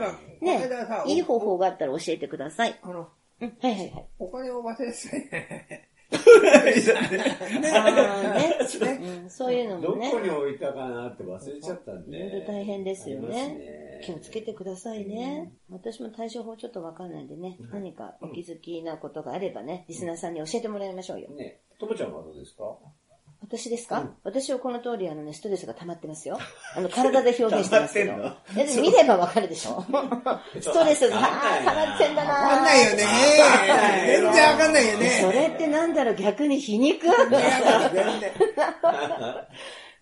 [0.40, 0.68] ね
[1.06, 2.78] いい方法があったら教えてください。
[2.82, 3.08] あの、
[3.40, 4.06] うん、はいはいはい。
[4.18, 5.88] お金を忘れてたね。
[7.74, 8.58] ああね、
[9.22, 10.10] うん、そういうのどもね。
[10.10, 12.16] こに置いたかなって忘れちゃったんで。
[12.16, 14.00] いろいろ大変ですよありますね。
[14.04, 15.52] 気をつけてくださいね。
[15.70, 21.30] 私も対処法ちょっとわかんないんでね、何かお気づきなことがあればね、リスナーさんに教えてもらいましょうよ。
[21.30, 22.76] ね、ともちゃんはどうですか？
[23.48, 26.36] 私ですか、私はこの通りあのね、ストレスが溜まってますよ。
[26.76, 28.12] あの、体で表現してますけど。
[28.12, 29.84] 溜見ればわかるでしょ？
[30.60, 32.96] ストレスが、ああ、溜まってんだなわかんないよね。
[34.06, 35.32] 全然わかんないよそね。
[35.32, 37.06] れってなんだろう、逆に皮肉？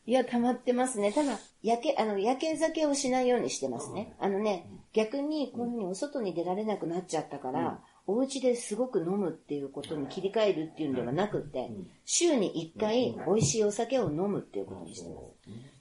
[0.07, 1.13] いや、溜まってますね。
[1.13, 4.15] ただ、焼け、あの、焼け酒をしないようにしてますね。
[4.21, 11.71] あのね、逆にこういうふうにお外に出られなくなっちゃったから、お家ですごく飲むっていうことに切り替えるっていうんではなくって、
[12.05, 15.25] 週に1回美味しいお酒を飲むっていうことにしてます。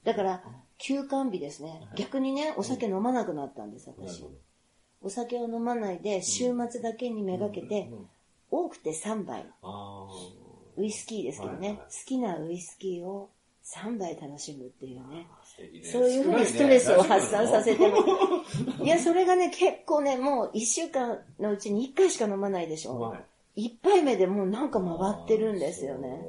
[0.03, 0.43] だから、
[0.77, 1.87] 休館日ですね。
[1.95, 4.25] 逆にね、お酒飲まなくなったんです、私。
[5.01, 7.89] お酒を飲まないで、週末だけにめがけて、
[8.49, 9.45] 多くて3杯。
[9.61, 10.07] あ
[10.75, 13.29] ウイスキーですけどね、好きなウイスキーを
[13.63, 15.27] 3杯楽しむっていうね。
[15.83, 17.97] そういうふうにストレスを発散させても。
[18.83, 22.99] いや、それがね、結構ね、もう1週間のうちに1回しか飲まないでしょ。
[22.99, 23.17] は
[23.55, 23.67] い。
[23.67, 24.89] 1杯目でもうなんか回
[25.23, 26.25] ってるんですよね。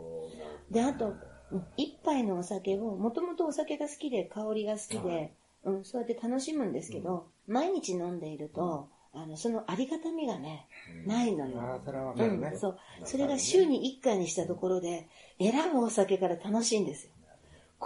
[0.70, 10.66] で、あと、うん一杯のお酒を、もともとお酒が好きで、香りが好きで、うん、そうやって楽しむんですけど、毎日飲んでいると、あの、そのありがたみがね、
[11.06, 11.60] ないのよ。
[11.60, 12.58] ああ、それはわうかるねん、。
[12.58, 12.78] そう。
[13.04, 15.06] それが週に1回にしたところで、
[15.38, 17.12] 選ぶお酒から楽しいんですよ。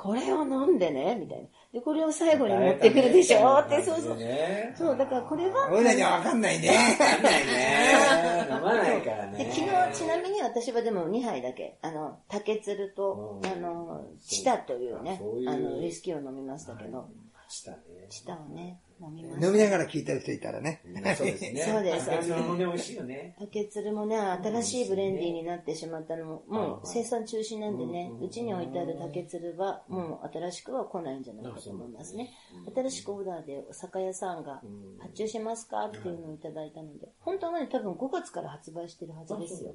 [0.00, 1.48] これを飲んでね、みたいな。
[1.72, 4.16] で、これを最後に持ってくるでしょって、そうそう。
[4.16, 4.72] ね。
[4.78, 6.68] そう、だからこれは、俺らにはわかんないね。
[6.68, 8.46] わかんないね。
[8.48, 9.52] 飲まないからでね。
[9.52, 17.08] 昨日ちなみに私はでも2杯だけ、あの、竹鶴と、うんあの、チタというねあの、ウイスキーを飲みましたけど、
[17.48, 17.78] したね。
[18.08, 19.22] チタをね、飲み。
[19.22, 20.82] 飲みながら聞いてる人いたらね。
[21.16, 21.62] そうですね。
[21.66, 23.34] そうですあの、もね、美味しいよね。
[23.38, 32.30] 竹鶴もね、新しいブレンディーになってしまったのも、もう生産中止なんでね、うちに置いてある竹鶴は、もう新しくは来ないんじゃないかと思いますね。
[32.74, 34.62] 新しくオーダーでお酒屋さんが
[34.98, 39.74] 発注しますかっていうのをいただいたので、本当はね、多分5月から発売してるはずですよ。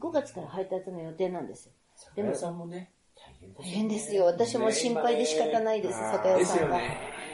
[0.00, 1.72] 5月から配達の予定なんですよ。
[2.16, 4.24] でもさんもね、大変大変ですよ。
[4.24, 6.80] 私も心配で仕方ないです、酒で屋さんが。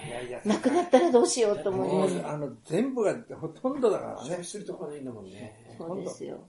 [0.00, 0.22] すよね。
[0.24, 2.26] いやいや、なくなったらどうしようと思います。
[2.26, 4.44] あの、全部がほとんどだからね。
[4.44, 5.74] するとこないんだもんね。
[5.76, 6.46] そうですよ。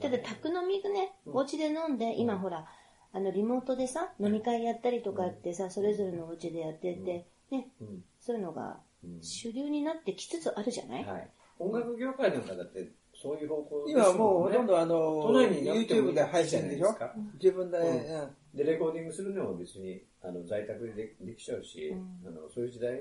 [0.00, 2.66] ただ、宅飲みがね、お家で飲んで、今ほら、
[3.12, 8.04] あの、リモートでさ、飲み会やったりとかってさ、それぞれのお家でやってて、ね、うん。
[8.20, 8.78] そういうのが
[9.22, 11.04] 主流になってきつつあるじゃない？
[11.04, 11.30] はい。
[11.58, 16.88] 音楽業界なんかだって、そういう方向です今もうほとんどあ都の、YouTube いで配信でしょ？
[17.40, 17.86] 自分で、うん。
[17.86, 17.90] う
[18.26, 18.36] ん。
[18.58, 21.94] で、レコーディングするのも別に、あの、在宅ででできちゃうし、
[22.26, 23.00] あの、そういう時代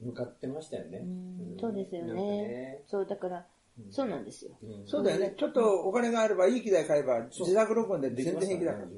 [0.00, 0.98] 向かってましたよね。
[1.02, 1.56] うん。
[1.56, 1.60] ん。
[1.60, 2.82] そうですよなんかね。
[2.86, 3.46] そう、だから、
[3.90, 4.52] そうなんですよ。
[4.62, 4.86] うん。
[4.86, 5.34] そうだよね。
[5.38, 8.88] ちょっとお金があれば、いい機材買えば、自宅録音で全然平気だから。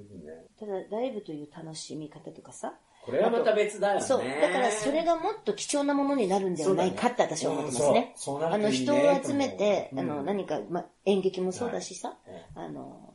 [0.58, 2.74] ただ、ライブという楽しみ方とかさ、
[3.04, 4.00] これはまた別だよね。
[4.00, 4.20] そう。
[4.40, 8.14] だから、それがもっと貴重なものになるんではないかって私は思ってますね。
[8.50, 12.66] あの、人を集めて、あの、何か、ま、演劇もそうだしさ、はい。
[12.66, 13.12] あの、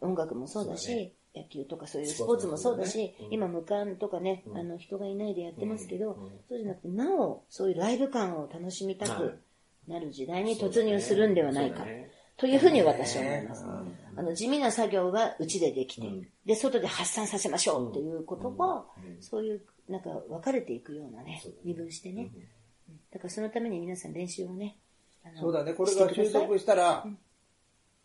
[0.00, 3.32] 音楽もそうだし、野球とかそういうスポーツもそうだし、ねうん。
[3.32, 6.24] 今無観とかね、あの、人がいないでやってますけど、うん。
[6.24, 6.30] うん。
[6.48, 9.28] そうじゃなくて、なお、そういうライブ感を楽しみたはい。
[9.30, 9.42] く
[9.88, 13.64] なる時代に突入するんではないかね、というふうに私は思います。
[13.64, 13.96] うん。
[14.16, 16.28] あの、地味な作業がうちでできて、うん。
[16.44, 19.22] で、外で発散させましょうっていうことが、うん。
[19.22, 22.30] そういう、なんか分かれていくようなね二分してね。
[23.10, 24.76] だからそのために皆さん練習をね、
[25.38, 25.72] そうだね。
[25.74, 26.42] これが習ください。
[26.42, 27.06] 得したら、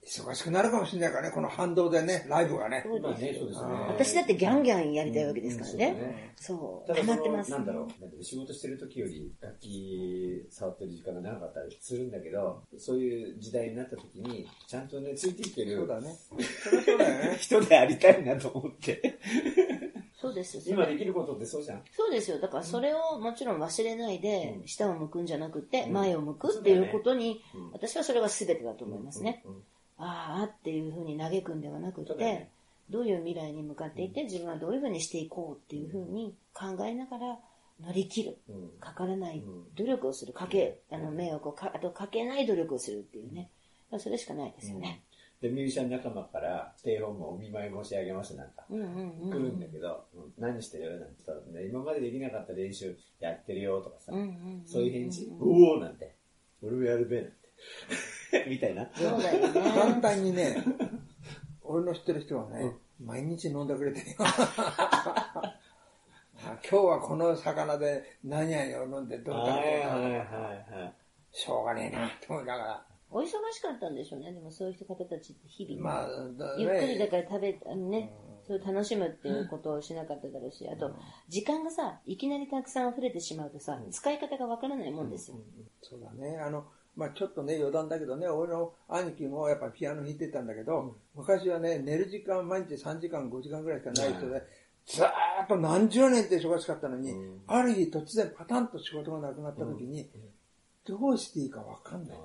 [0.07, 2.81] 忙しくなるかもしれないからね、この反動でね、ライブがね。
[2.85, 3.71] そうですまあね、そうですね。
[3.89, 6.33] 私だってギャンギャンやりたいわけですからうんね。
[6.37, 7.51] そう、ただそのハマってます。
[7.51, 7.87] なんだろ
[8.19, 16.15] う、仕事してる時より楽器触ってる時間が長かったりするんだけど、そういう時代になった時に、ちゃんとね、ついていけるそうだね。
[16.31, 17.37] そりゃそうだよね。
[17.37, 19.19] 人でありたいなと思って。
[20.19, 20.63] そうですよ。
[20.65, 21.83] 今できることってそうじゃん。
[21.91, 22.39] そうですよ。
[22.39, 27.41] だからそれをもちろん忘れないで、下を向くんじゃなくて、前を向くっていうことに、
[27.73, 29.43] 私はそれが全てだと思いますね。
[29.45, 29.63] うん
[29.97, 32.51] ああっていうふうに嘆くんではなくて、ね。
[32.89, 37.37] どういう未来に向かっていて、自分はどういうふうにしていこうっていうふうに考えながら
[37.81, 38.37] 乗り切る。
[38.47, 38.69] うん。
[38.79, 39.43] かからないん。
[39.75, 40.31] 努力をする。
[40.31, 43.49] かけ、あの、迷惑をか、あとかけない努力をするっていうね。
[43.99, 45.03] それしかないですよね。
[45.41, 48.65] で、ミュージシャン仲間から、ステイホームをお見舞い申し上げますなんか。
[48.69, 48.85] 来る
[49.53, 50.33] んだけど、うん。
[50.37, 50.99] 何してる？
[50.99, 54.13] なんて言ったら、ね、今までできなかった練習やってるよとかさ、
[54.65, 56.15] そういう返事、おおなんて、
[56.63, 57.37] 俺もやるべなんて。
[58.47, 58.89] みたいな。
[58.93, 60.01] そうだよ簡ね。
[60.01, 60.55] 単にね、
[61.63, 64.15] 俺の知ってる人はね、毎日飲んでくれてるよ。
[64.23, 65.59] あ
[66.69, 70.93] 今日はこの魚で何々を飲んでどうだろうはいはいなはい
[71.31, 72.85] しょうがねえなって思いながら。
[73.09, 74.31] お忙しかったんでしょうね。
[74.33, 75.81] でもそういう方たちって日々。
[75.81, 78.13] まあ、だゆっくりだね、から食べ、あのね、
[78.45, 80.93] それを楽しむっていうことをしなかっただろうし、あと、
[81.29, 85.37] 時間がさ、いきなりたくさん溢れてしまうとさ、使い方がわからないもんですよ。
[85.81, 86.37] そうだね。
[86.37, 86.65] あの、
[86.97, 94.41] まあちょっとね、余談だけどね、俺の兄貴もやっぱピアノ弾いてたんだけど、昔はね、寝る時間毎日3時間、5時間ぐらいしかない人で、
[94.87, 97.13] ずーっと何十年って忙しかったのに、
[97.45, 100.09] ある日突然パタンと仕事がなくなった時に、
[100.87, 102.17] どうしていいかわかんない。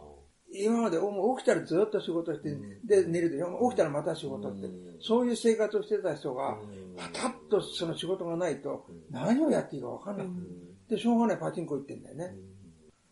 [0.55, 3.69] 今までもう起きたらずっと仕事して、で寝るでしょ。
[3.71, 4.69] 起きたらまた仕事って、
[5.01, 6.59] そういう生活をしてた人が、
[6.97, 10.27] パタッとその仕事がないと、何をやっていいかわかんない。
[10.89, 12.35] で、しょうがないパチンコ行ってんだよね。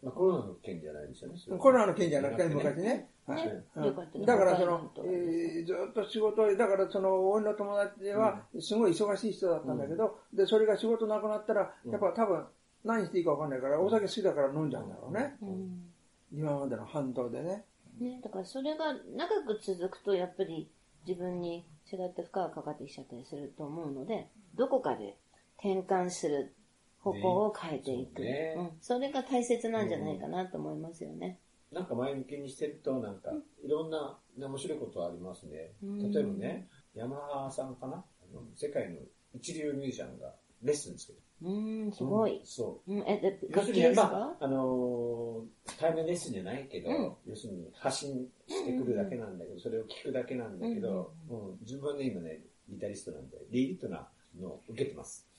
[0.02, 1.58] まあ、コロナの件じゃないですよね。
[1.58, 3.08] コロナの件じゃなくて、昔ね。
[3.26, 3.46] はい。
[3.46, 3.84] ねうん。
[3.84, 4.18] よかった。
[4.18, 12.46] ねだからそのえーずっと仕事、だからその、俺の友達は、すごい忙しい人だったんだけど、で、それが仕事なくなったら、やっぱ多分、
[12.82, 15.36] 何していいかわかんないから、お酒好きだから飲んじゃうんだろうね。
[15.42, 15.90] うん。
[16.32, 17.64] 今までの反動でね。
[18.00, 20.70] ね、だからそれが長く続くとやっぱり
[21.06, 25.16] 自分に違った負荷がかかってきちゃったりすると思うので、どこかで
[25.58, 26.54] 転換する
[27.00, 28.22] 方向を変えていく。
[28.22, 31.38] ねそうねうん、それが大切なんじゃないかなと思いますよね。
[31.72, 33.30] なんか前向きにしてると、なんか、
[33.64, 35.72] いろんな面白いことありますね。
[35.82, 37.94] うん例えばね、ヤマハさんかな？
[37.94, 38.96] あの世界の
[39.34, 42.40] 一流ミュージシャンがレッスンつけて、うん、すごい。
[42.44, 42.92] そう。
[42.92, 54.08] うん、え、だって要するに、楽器ですか、まあ、あのー対面レッスンじゃないけど、うん要するに発信してくるだけなんだけど、それを聞くだけなんだけど、うん自分はね、今ね、ギタリストなんで、リーリットな
[54.40, 55.29] のを受けてます。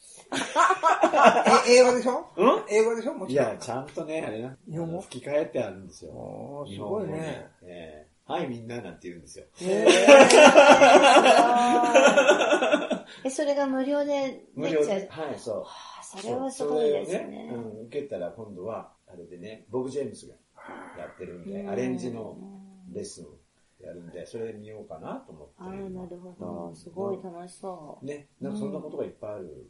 [1.67, 2.25] え、英語でしょ？
[2.37, 2.63] うん？
[2.69, 3.13] 英語でしょ？
[3.13, 3.47] もちろん。
[3.47, 5.01] いや、ちゃんとね、あれな、日本語？
[5.01, 6.11] 吹き替えってあるんですよ。
[6.11, 7.47] おーす日本語にごいね。
[7.63, 9.45] ええはい、みんななんて言うんですよ。
[9.61, 9.85] へ
[13.25, 15.07] え、それが無料で無料ちゃうで。。
[15.09, 15.55] はい、そう。
[15.63, 15.65] は
[15.99, 17.19] あそれはすごいですね。
[17.19, 20.35] それをねうん、受けたら今度は、あれでね、ボブ・ジェームスが
[20.97, 22.37] やってるんで、うんアレンジの
[22.93, 23.29] レッスンを
[23.81, 25.53] やるんで、それで見ようかなと思って。
[25.59, 26.67] ああ、なるほど。
[26.69, 28.05] うんすごい楽しそう。
[28.05, 29.69] ね、なんかそんなことがいっぱいある、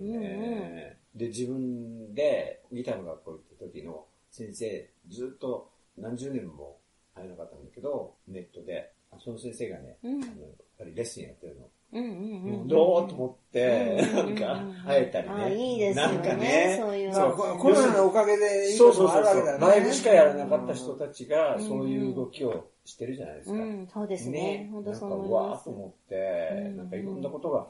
[0.00, 6.78] うんねで、自分でギターの学校行った時の先生、ずっと何十年も
[7.14, 10.32] 会えなかったんだけど、ネットで、あその先生がね、うんあのやっ
[10.78, 11.68] ぱりレッスンやってるの。
[11.92, 12.68] うんうんうん。
[12.68, 15.34] どうと思って、うんなんか、会えたりね。
[15.34, 19.72] あいいですよねなんかね、そういうまあココロナのおかげでいいそうことそうそうそう、もあるわけだね。
[19.72, 23.54] ライブしかやらなかった人たちが、うんそういう動きをしてるじゃないですか。
[23.54, 24.68] うん、そうですね。
[24.72, 25.56] 本当そう思いなんか、わ。
[25.56, 27.66] ーっと思って、うんなんかいろんなことが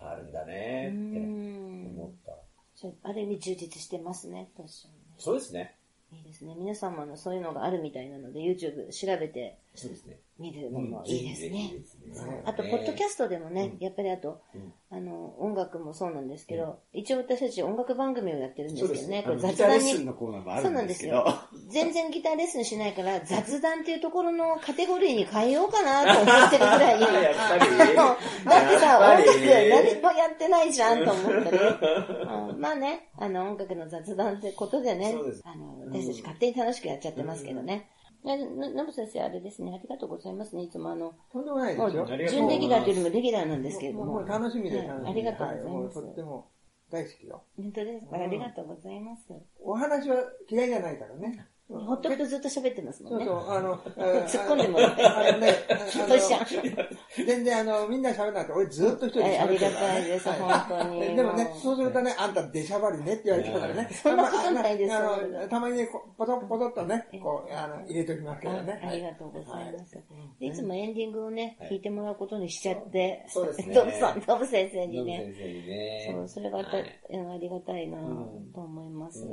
[0.00, 2.32] あるんだねうってん思った。
[2.32, 5.00] あある意味充実してますね、確かにね。
[5.18, 5.76] そうですね。
[6.12, 6.54] いいですね。
[6.56, 10.18] 皆様のそういうのがあるみたいなので、YouTube 調べてそうですね。
[10.40, 11.50] 見るのもいいですね。
[11.50, 12.42] ね。
[12.46, 13.84] あと、ポッドキャストでもね、うん。
[13.84, 14.72] やっぱりあと、うん。
[14.90, 19.78] あの、音楽もそうなんですけど、一応私たち音楽番組をやってるんですけどね、これギ雑談に。
[19.78, 21.24] ターレッスン、のコーナーもあるんですけど。
[21.68, 31.58] 全然ギターレッスンしないから、雑談っていうところのカテゴリーに変えようかなと思ってるぐらい、 だってさ、音楽何もやってないじゃんと思ったり、
[32.50, 32.60] うん。
[32.60, 37.90] まあね、あの、音楽の雑談ってことでねあの、私たち勝手に楽しくやっちゃってますけどね。
[38.24, 40.62] えののぶ先生、あれですね、ありがとうございますね。
[40.62, 42.06] いつもあの、とんでもないですよ。
[42.06, 44.04] 準レギュラーというよりもレギュラーなんですけれども。
[44.06, 45.10] もう楽しみではい楽しみで。
[45.10, 45.94] ありがとうございます。
[45.94, 46.50] とっても
[46.90, 47.42] 大好きよ。
[47.56, 49.32] 本当ですか、うんありがとうございます。
[49.60, 50.16] お話は
[50.48, 51.46] 嫌いじゃないからね。
[51.70, 53.24] ほっとくとずっと喋ってますもんね。
[53.24, 53.76] そうそう、あの、
[54.26, 59.38] 突っ込んでもらってあのね、ゃ全然あの、みんな喋らなくて、俺ずっと一人で喋ってるね。
[59.38, 60.34] ありがたいですは
[60.68, 63.88] 本当にでもね、そうするとね、あんた出しゃばりねって言われてからね。
[64.02, 68.80] そんなことないですあのたまにね、こポトッポトッとね、こう、あの、入れておきますけどね。
[68.82, 69.98] あありがとうございます。
[70.40, 75.32] いつもエンディングをね、はい弾いてもらうことにしちゃって、そうですね ノブさん、ノブ先生にね。
[76.10, 76.62] そう、それがあ
[77.38, 79.26] りがたいなうんと思います。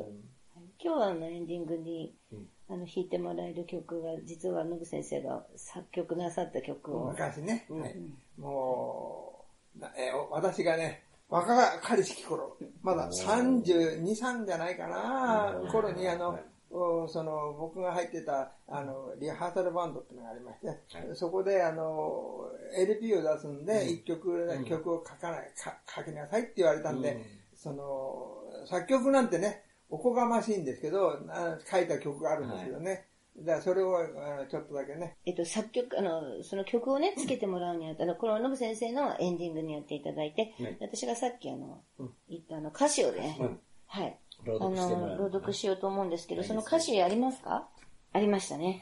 [0.86, 2.48] うん今日はあのエンディングにうん。
[2.70, 7.12] あの弾いてもらえる曲が、実はノブ先生が作曲なさった曲を。
[7.12, 7.82] 昔ね、うん。
[7.82, 7.96] はい。
[8.38, 9.46] も
[9.78, 15.68] う、なえお私がね、若かりしき頃、まだ32、3じゃないかな、うん。
[15.70, 16.44] 頃にあの、はい。
[16.70, 20.78] おその僕が入ってたあのリハーサルバンドっていうのがありまして、はい。
[21.14, 23.90] そこであの LP を出すんで、うん。
[23.90, 24.66] 一曲、うん。
[24.66, 27.24] 曲を書かないか書きなさいって言われたんで、うん。
[27.56, 34.04] その作曲なんてねおこがましいんですけどあ書いた曲があるんですけどね、だからそれをあ
[34.42, 44.18] のちょっとだけねえっと、作曲、あの、その曲をね、つけてもらうにあたら、このノブ先生のエンディングにやっていただいて、はい私がさっきあのうん、言ったあの、歌詞をね、うんはい。
[44.46, 45.18] 朗あの、読してもらう。
[45.18, 47.68] 朗読しようと思うんですけど、はいその歌詞ありますか？
[48.14, 48.82] ありましたね。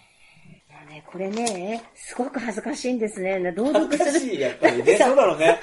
[0.70, 3.39] もうね、これね、すごく恥ずかしいんですね。
[3.56, 4.12] 朗恥読する。
[4.12, 4.96] ずかしい、やっぱりね。
[4.98, 5.60] そうだろうね。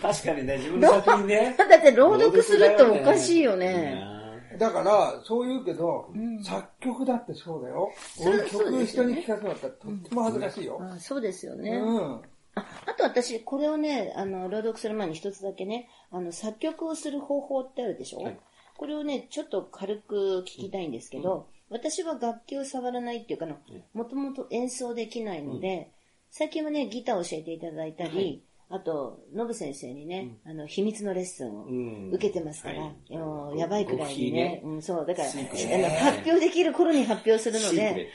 [0.00, 1.54] 確かにね、自分の作品ね。
[1.58, 4.21] だって朗読するっておかしいよね。
[4.58, 6.42] だから、そう言うけど、うん。
[6.42, 7.90] 作曲だってそうだよ。
[8.16, 10.80] そう俺曲人に聴かせなかったらとっても恥ずかしいよ。
[10.82, 11.70] あそうですよね。
[11.70, 12.22] うん。
[12.54, 18.38] ああと私、これをね、あの、朗読する前に一つだけね、あの、作曲をする方法ってあるでしょ、はい。
[18.76, 23.56] これをね、ちょっと軽く聞きたいんですけど、私は楽器を触らないっていうかの、
[23.94, 25.90] もともと演奏できないので、
[26.30, 32.10] 最近はね、ギターを教えていただいたり、あと、ノブ先生にね、あの、秘密のレッスンをうん。
[32.14, 35.38] 受けてますから、うやばいくらいにね、極うん、そう、だから、発
[36.24, 38.08] 表できる頃に発表するので、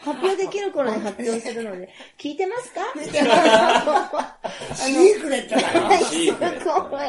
[0.00, 2.80] 発表できる頃に発表するので、聞いてますか？
[4.74, 5.60] シークレットだ
[6.58, 7.00] すごい。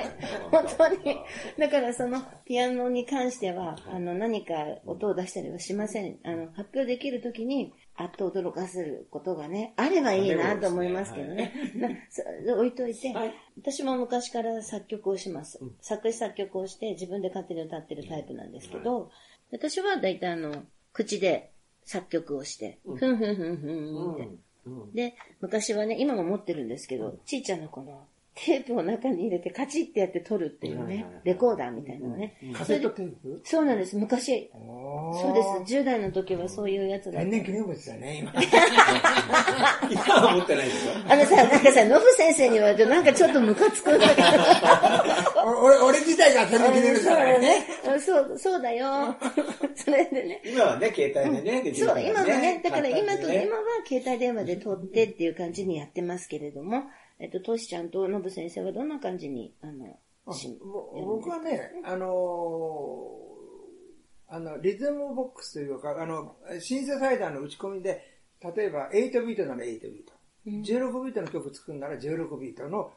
[0.51, 1.17] 本当に。
[1.57, 4.53] だからそのピアノに関しては、あの何か
[4.85, 6.17] 音を出したりはしません。
[6.23, 11.51] あの発表できるときに、あっと驚かせることがね、あればいいなと思いますけどね。
[11.75, 12.21] なそ
[12.53, 13.33] 置いといて、はい。
[13.59, 15.59] 私も昔から作曲をします。
[15.81, 19.09] 作詞作曲をして自分で勝手に歌ってるタイプなんですけど、
[19.51, 21.51] 私は大体あの、口で
[21.85, 24.27] 作曲をして、ふんふんふんふんって。
[24.67, 24.93] うん。
[24.93, 28.05] で、昔はね、今も持ってるんですけど、ちいちゃなこの、
[28.45, 32.37] テープを中に入れてカチッてやって撮るっていうねレコーダーみたいなのね。
[32.53, 33.41] カセットテープ？
[33.43, 34.51] そうなんです、昔。
[34.53, 37.31] そうです、10代の時はそういうやつだった天。
[37.31, 38.33] 然記念物だね、今。
[39.89, 44.27] 今は持ってないでしょあのさ、なんかさ、ノブ先生に言われるとなんかちょっとムカつくんだけど。
[45.47, 47.39] おないから、それ聞いてるじゃない。
[47.39, 47.65] ね。
[47.99, 49.15] そう、そうだよ。
[49.75, 50.41] それでね。
[50.45, 52.01] 今はね、携帯でね、できるそう。
[52.01, 56.83] 今はね、だから今と、今は携帯電話で撮ってっていう感じにやってますけれども、
[57.19, 63.27] えっと、トシちゃんとノブ先生はどんな感じに、あの、しぼ僕はね、あのー
[64.29, 68.19] あの、リズムボックスというか、あの、シンセサイザーの打ち込みで、
[68.55, 70.13] 例えば8ビートなら8ビート。
[70.45, 72.91] 16ビートの曲作るなら16ビートの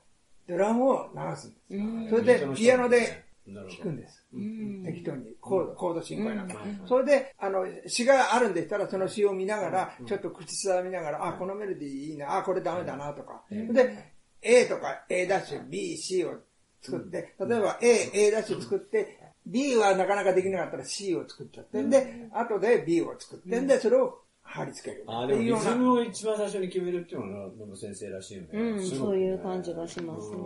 [0.48, 1.84] ドラムを流すんですよ。
[2.10, 4.26] それでピアノでなるほど弾くんです。
[4.32, 4.84] うん。
[4.84, 6.44] 適当に、コード、コード進行な。
[6.44, 6.48] ん。
[6.48, 6.88] かうん。
[6.88, 13.44] それで、あの、詩があるんでしたら、その詩を見ながら、ちょっと口ずさみながら、あ、このメロディーいいな、あ、これダメだな、とか。
[13.50, 16.40] で、A とか A ダッシュ、B、C を
[16.82, 24.19] 作って、例えば A、A ダッシュ作って、B はなかなかできなかったら C を作っちゃって、で、後で B を作って、で、それを
[24.50, 25.04] 貼り付ける。
[25.06, 28.48] あーでもを一番最初に決めるっていうのが、ノブ先生らしいよね。
[28.52, 30.38] うん、そういう感じがしますね。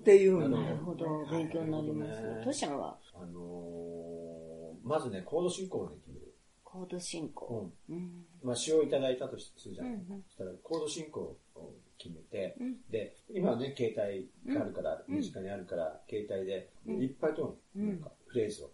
[0.00, 2.42] っていうのなるほど、勉強になりますね。
[2.42, 6.32] トシちゃんは、あのー、まずね、コード進行をね、決める。
[6.64, 7.70] コード進行。
[7.90, 8.24] うん。
[8.42, 16.70] まあ、詩をいただいたとするじゃんうんそしたら、コード進行を決めて、うんで、今はね、携帯があるから、身近にあるから、携帯で
[17.04, 18.70] いっぱいとるの、なんか、フレーズを。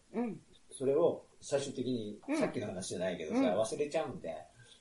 [0.74, 0.78] うん。
[0.78, 4.34] それを最終的に、うんさっきの話じゃないけどさ、うん忘れちゃうんで、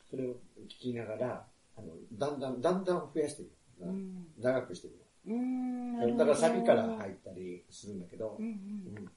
[0.09, 0.33] それを
[0.65, 1.45] 聞きながら、
[1.77, 3.51] あの、だんだん、だんだん増やしていく。
[3.81, 4.27] うん。
[4.39, 6.17] 長くしていくうん。
[6.17, 8.49] だからサビから入ったりするんだけどう、んう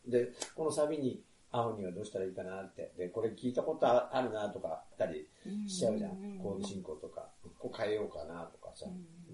[0.08, 5.68] んで、このサビに合うにはどうしたらいいかなって、で、これ聞いたことああるなとかあったりうん。
[5.68, 6.38] しちゃうじゃんうん。
[6.38, 8.86] コード進行とか、こう変えようかなとかさ。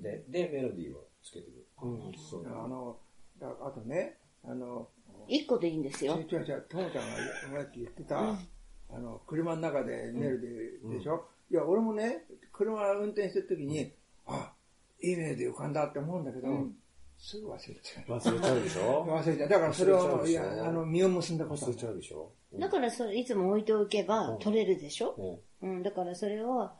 [0.03, 1.67] で、で、メロディーをつけてくる。
[1.83, 2.47] うん、そう。
[2.47, 2.97] あの、
[3.39, 4.89] だあとね、あの、
[5.29, 6.15] 一個でいいんですよ。
[6.15, 8.19] 違う違う違う、ともちゃんがさっき言ってた、
[8.91, 13.93] あの、車の中でメロディーでしょ、いや、俺もね、車運転してる時に、
[14.27, 14.53] あ、
[15.01, 16.49] いいメロディー浮かんだって思うんだけど、
[17.19, 18.19] すぐ忘れちゃう。
[18.19, 19.07] 忘れちゃうでしょ？
[19.07, 19.49] 忘れちゃう。
[19.49, 22.33] だからそれを、いや、あの、実を結んだこと忘れちゃうでしょ？
[22.59, 25.41] だからそれいつも置いておけば取れるでしょ？
[25.63, 25.77] うん。
[25.77, 26.71] うん、だからそれを、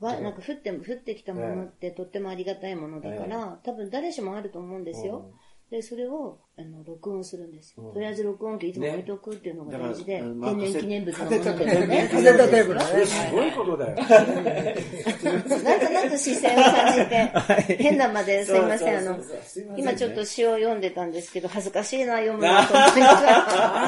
[0.00, 5.30] わなんか降って、降ってきたものってとってもありがたいものだから、多分誰しもあると思うんですよ。
[5.70, 7.90] で、それを、あの、録音するんですよ。
[7.92, 11.44] とりあえず録音機いつも置いておくっていうのが大事で、天然記念物のもの。
[11.58, 12.08] でね。
[12.12, 13.06] カセットテープね。
[13.06, 13.96] すごいことだよ。
[15.64, 19.18] なんとなく視線を感じて、変なまですいません、あの
[19.76, 23.00] 今ちょっと詩を読んでたんですけど、恥ずかしいな、読むなと思って。
[23.00, 23.10] は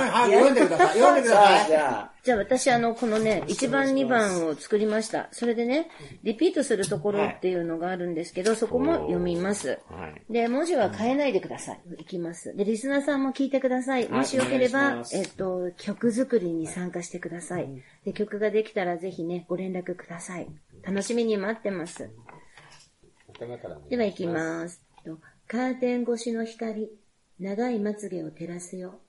[0.07, 0.89] い、はい、読んでください。
[0.99, 1.69] 読んでください。
[1.69, 5.29] じゃあ、じゃあ私あの、このね、1番2番を作りました。
[5.31, 5.89] それでね、
[6.25, 9.79] リピートするところっていうのがあるんですけど、そこも読みます。
[9.89, 10.33] はい。
[10.33, 11.81] で、文字は変えないでください。
[12.01, 12.53] いきます。
[12.57, 14.09] で、リスナーさんも聞いてください。
[14.09, 17.69] もしよければえっと、曲作りに参加してください。
[18.07, 20.49] で、曲ができたらぜひね、ご連絡ください。
[20.83, 22.11] 楽しみに待ってます。
[23.91, 24.81] では行きます。
[25.05, 26.91] とカーテン越しの光、
[27.39, 29.01] 長いまつげを照らすよ。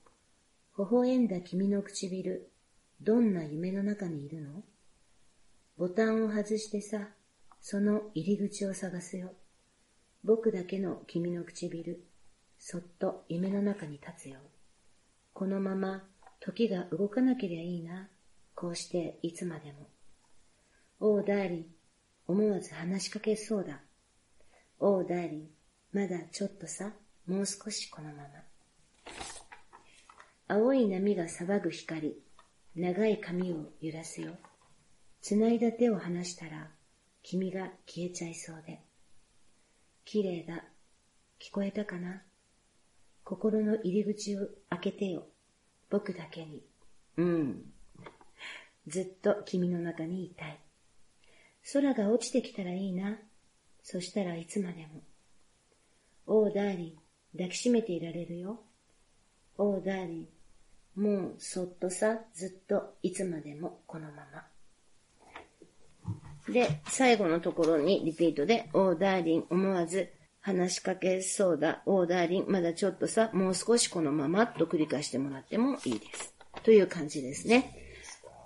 [0.77, 2.49] 微笑んだ君の唇、
[3.01, 4.61] どんな夢の中にいるの？
[5.77, 7.07] ボタンを外してさ、
[7.61, 9.31] その入り口を探すよ。
[10.25, 12.03] 僕だけの君の唇、
[12.69, 14.39] そっと夢の中に立つよ。
[15.31, 16.03] このまま
[16.41, 18.09] 時が動かなけりゃいいな。
[18.55, 19.87] こうしていつまでも。
[20.99, 21.65] おう、ダーリン、
[22.27, 23.79] 思わず話しかけそうだ。
[24.79, 25.47] おう、ダーリン、
[25.93, 26.91] まだちょっとさ、
[27.25, 28.27] もう少しこのまま。
[30.49, 32.17] 青い波が騒ぐ光、
[32.75, 34.33] 長い髪を揺らすよ。
[35.21, 36.69] 繋いだ手を離したら、
[37.23, 38.81] 君が消えちゃいそうで。
[40.03, 40.65] 綺麗だ。
[41.39, 42.23] 聞こえたかな？
[43.29, 45.27] 心の入り口を開けてよ。
[45.89, 46.63] 僕だけに。
[47.17, 47.61] うん。
[48.87, 50.57] ずっと君の中にいたい。
[51.73, 53.17] 空が落ちてきたらいいな。
[53.83, 55.01] そしたらいつまでも。
[56.25, 56.99] おう、ダーリン、
[57.33, 58.61] 抱きしめていられるよ。
[59.57, 60.29] おう、ダーリ
[60.95, 64.47] ン、もうそっとさ、ずっといつまでもこのまま。
[66.53, 71.81] で、最後のところにリピートで、おう、ダーリン、思わず話しかけそうだ。
[71.85, 76.33] おう、ダーリン、まだちょっとさ、もう少しこのままと繰り返してもらってもいいです。
[76.63, 77.75] という感じですね。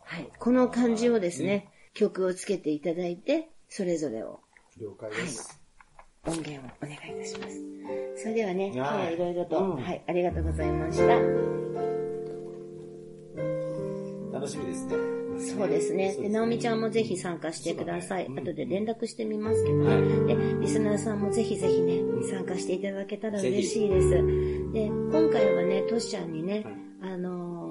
[0.05, 0.29] はい。
[0.39, 4.41] この漢字をですね、曲をつけていただいて、それぞれを
[4.79, 5.59] 了解です。
[6.25, 8.23] 音源をお願いいたします。
[8.23, 11.07] それではね、今日はいはいろいろと、うんはい、ありがとうございました。
[14.31, 15.10] 楽しみですね。
[15.41, 16.09] そうですね。
[16.09, 18.29] で、そうですね直美ちゃんもぜひ参加してください。
[18.29, 20.35] ね後で連絡してみますけどね。
[20.35, 24.09] で、リスナーさんもぜひぜひね、参加していただけたら嬉しいです。
[24.73, 26.65] で、今回はね、トシちゃんにね、
[27.01, 27.61] あのー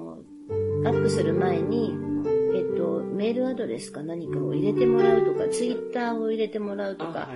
[0.83, 1.95] アップする前に、
[2.55, 7.29] えっと、メールアドレスか何かを入れてもらうとか、ツイッターを入れてもらうとか、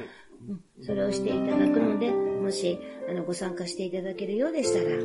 [0.81, 2.79] それをしていただくので、もし、
[3.09, 5.01] あの、ご参加していただけるようでしたら、は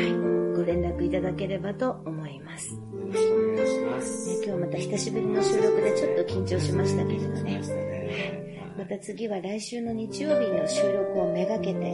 [0.00, 2.74] い、ご連絡いただければと思います。
[2.74, 4.40] よろしくお願いします。
[4.40, 7.60] ね、今日また久しぶりの収録でちょっと緊張しましたけれどね。
[8.76, 11.92] また次は来週の日曜日の収録をめがけて、はい。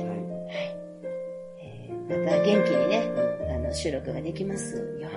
[1.61, 3.13] えー、また元気にね、
[3.55, 5.11] あの収録ができますよ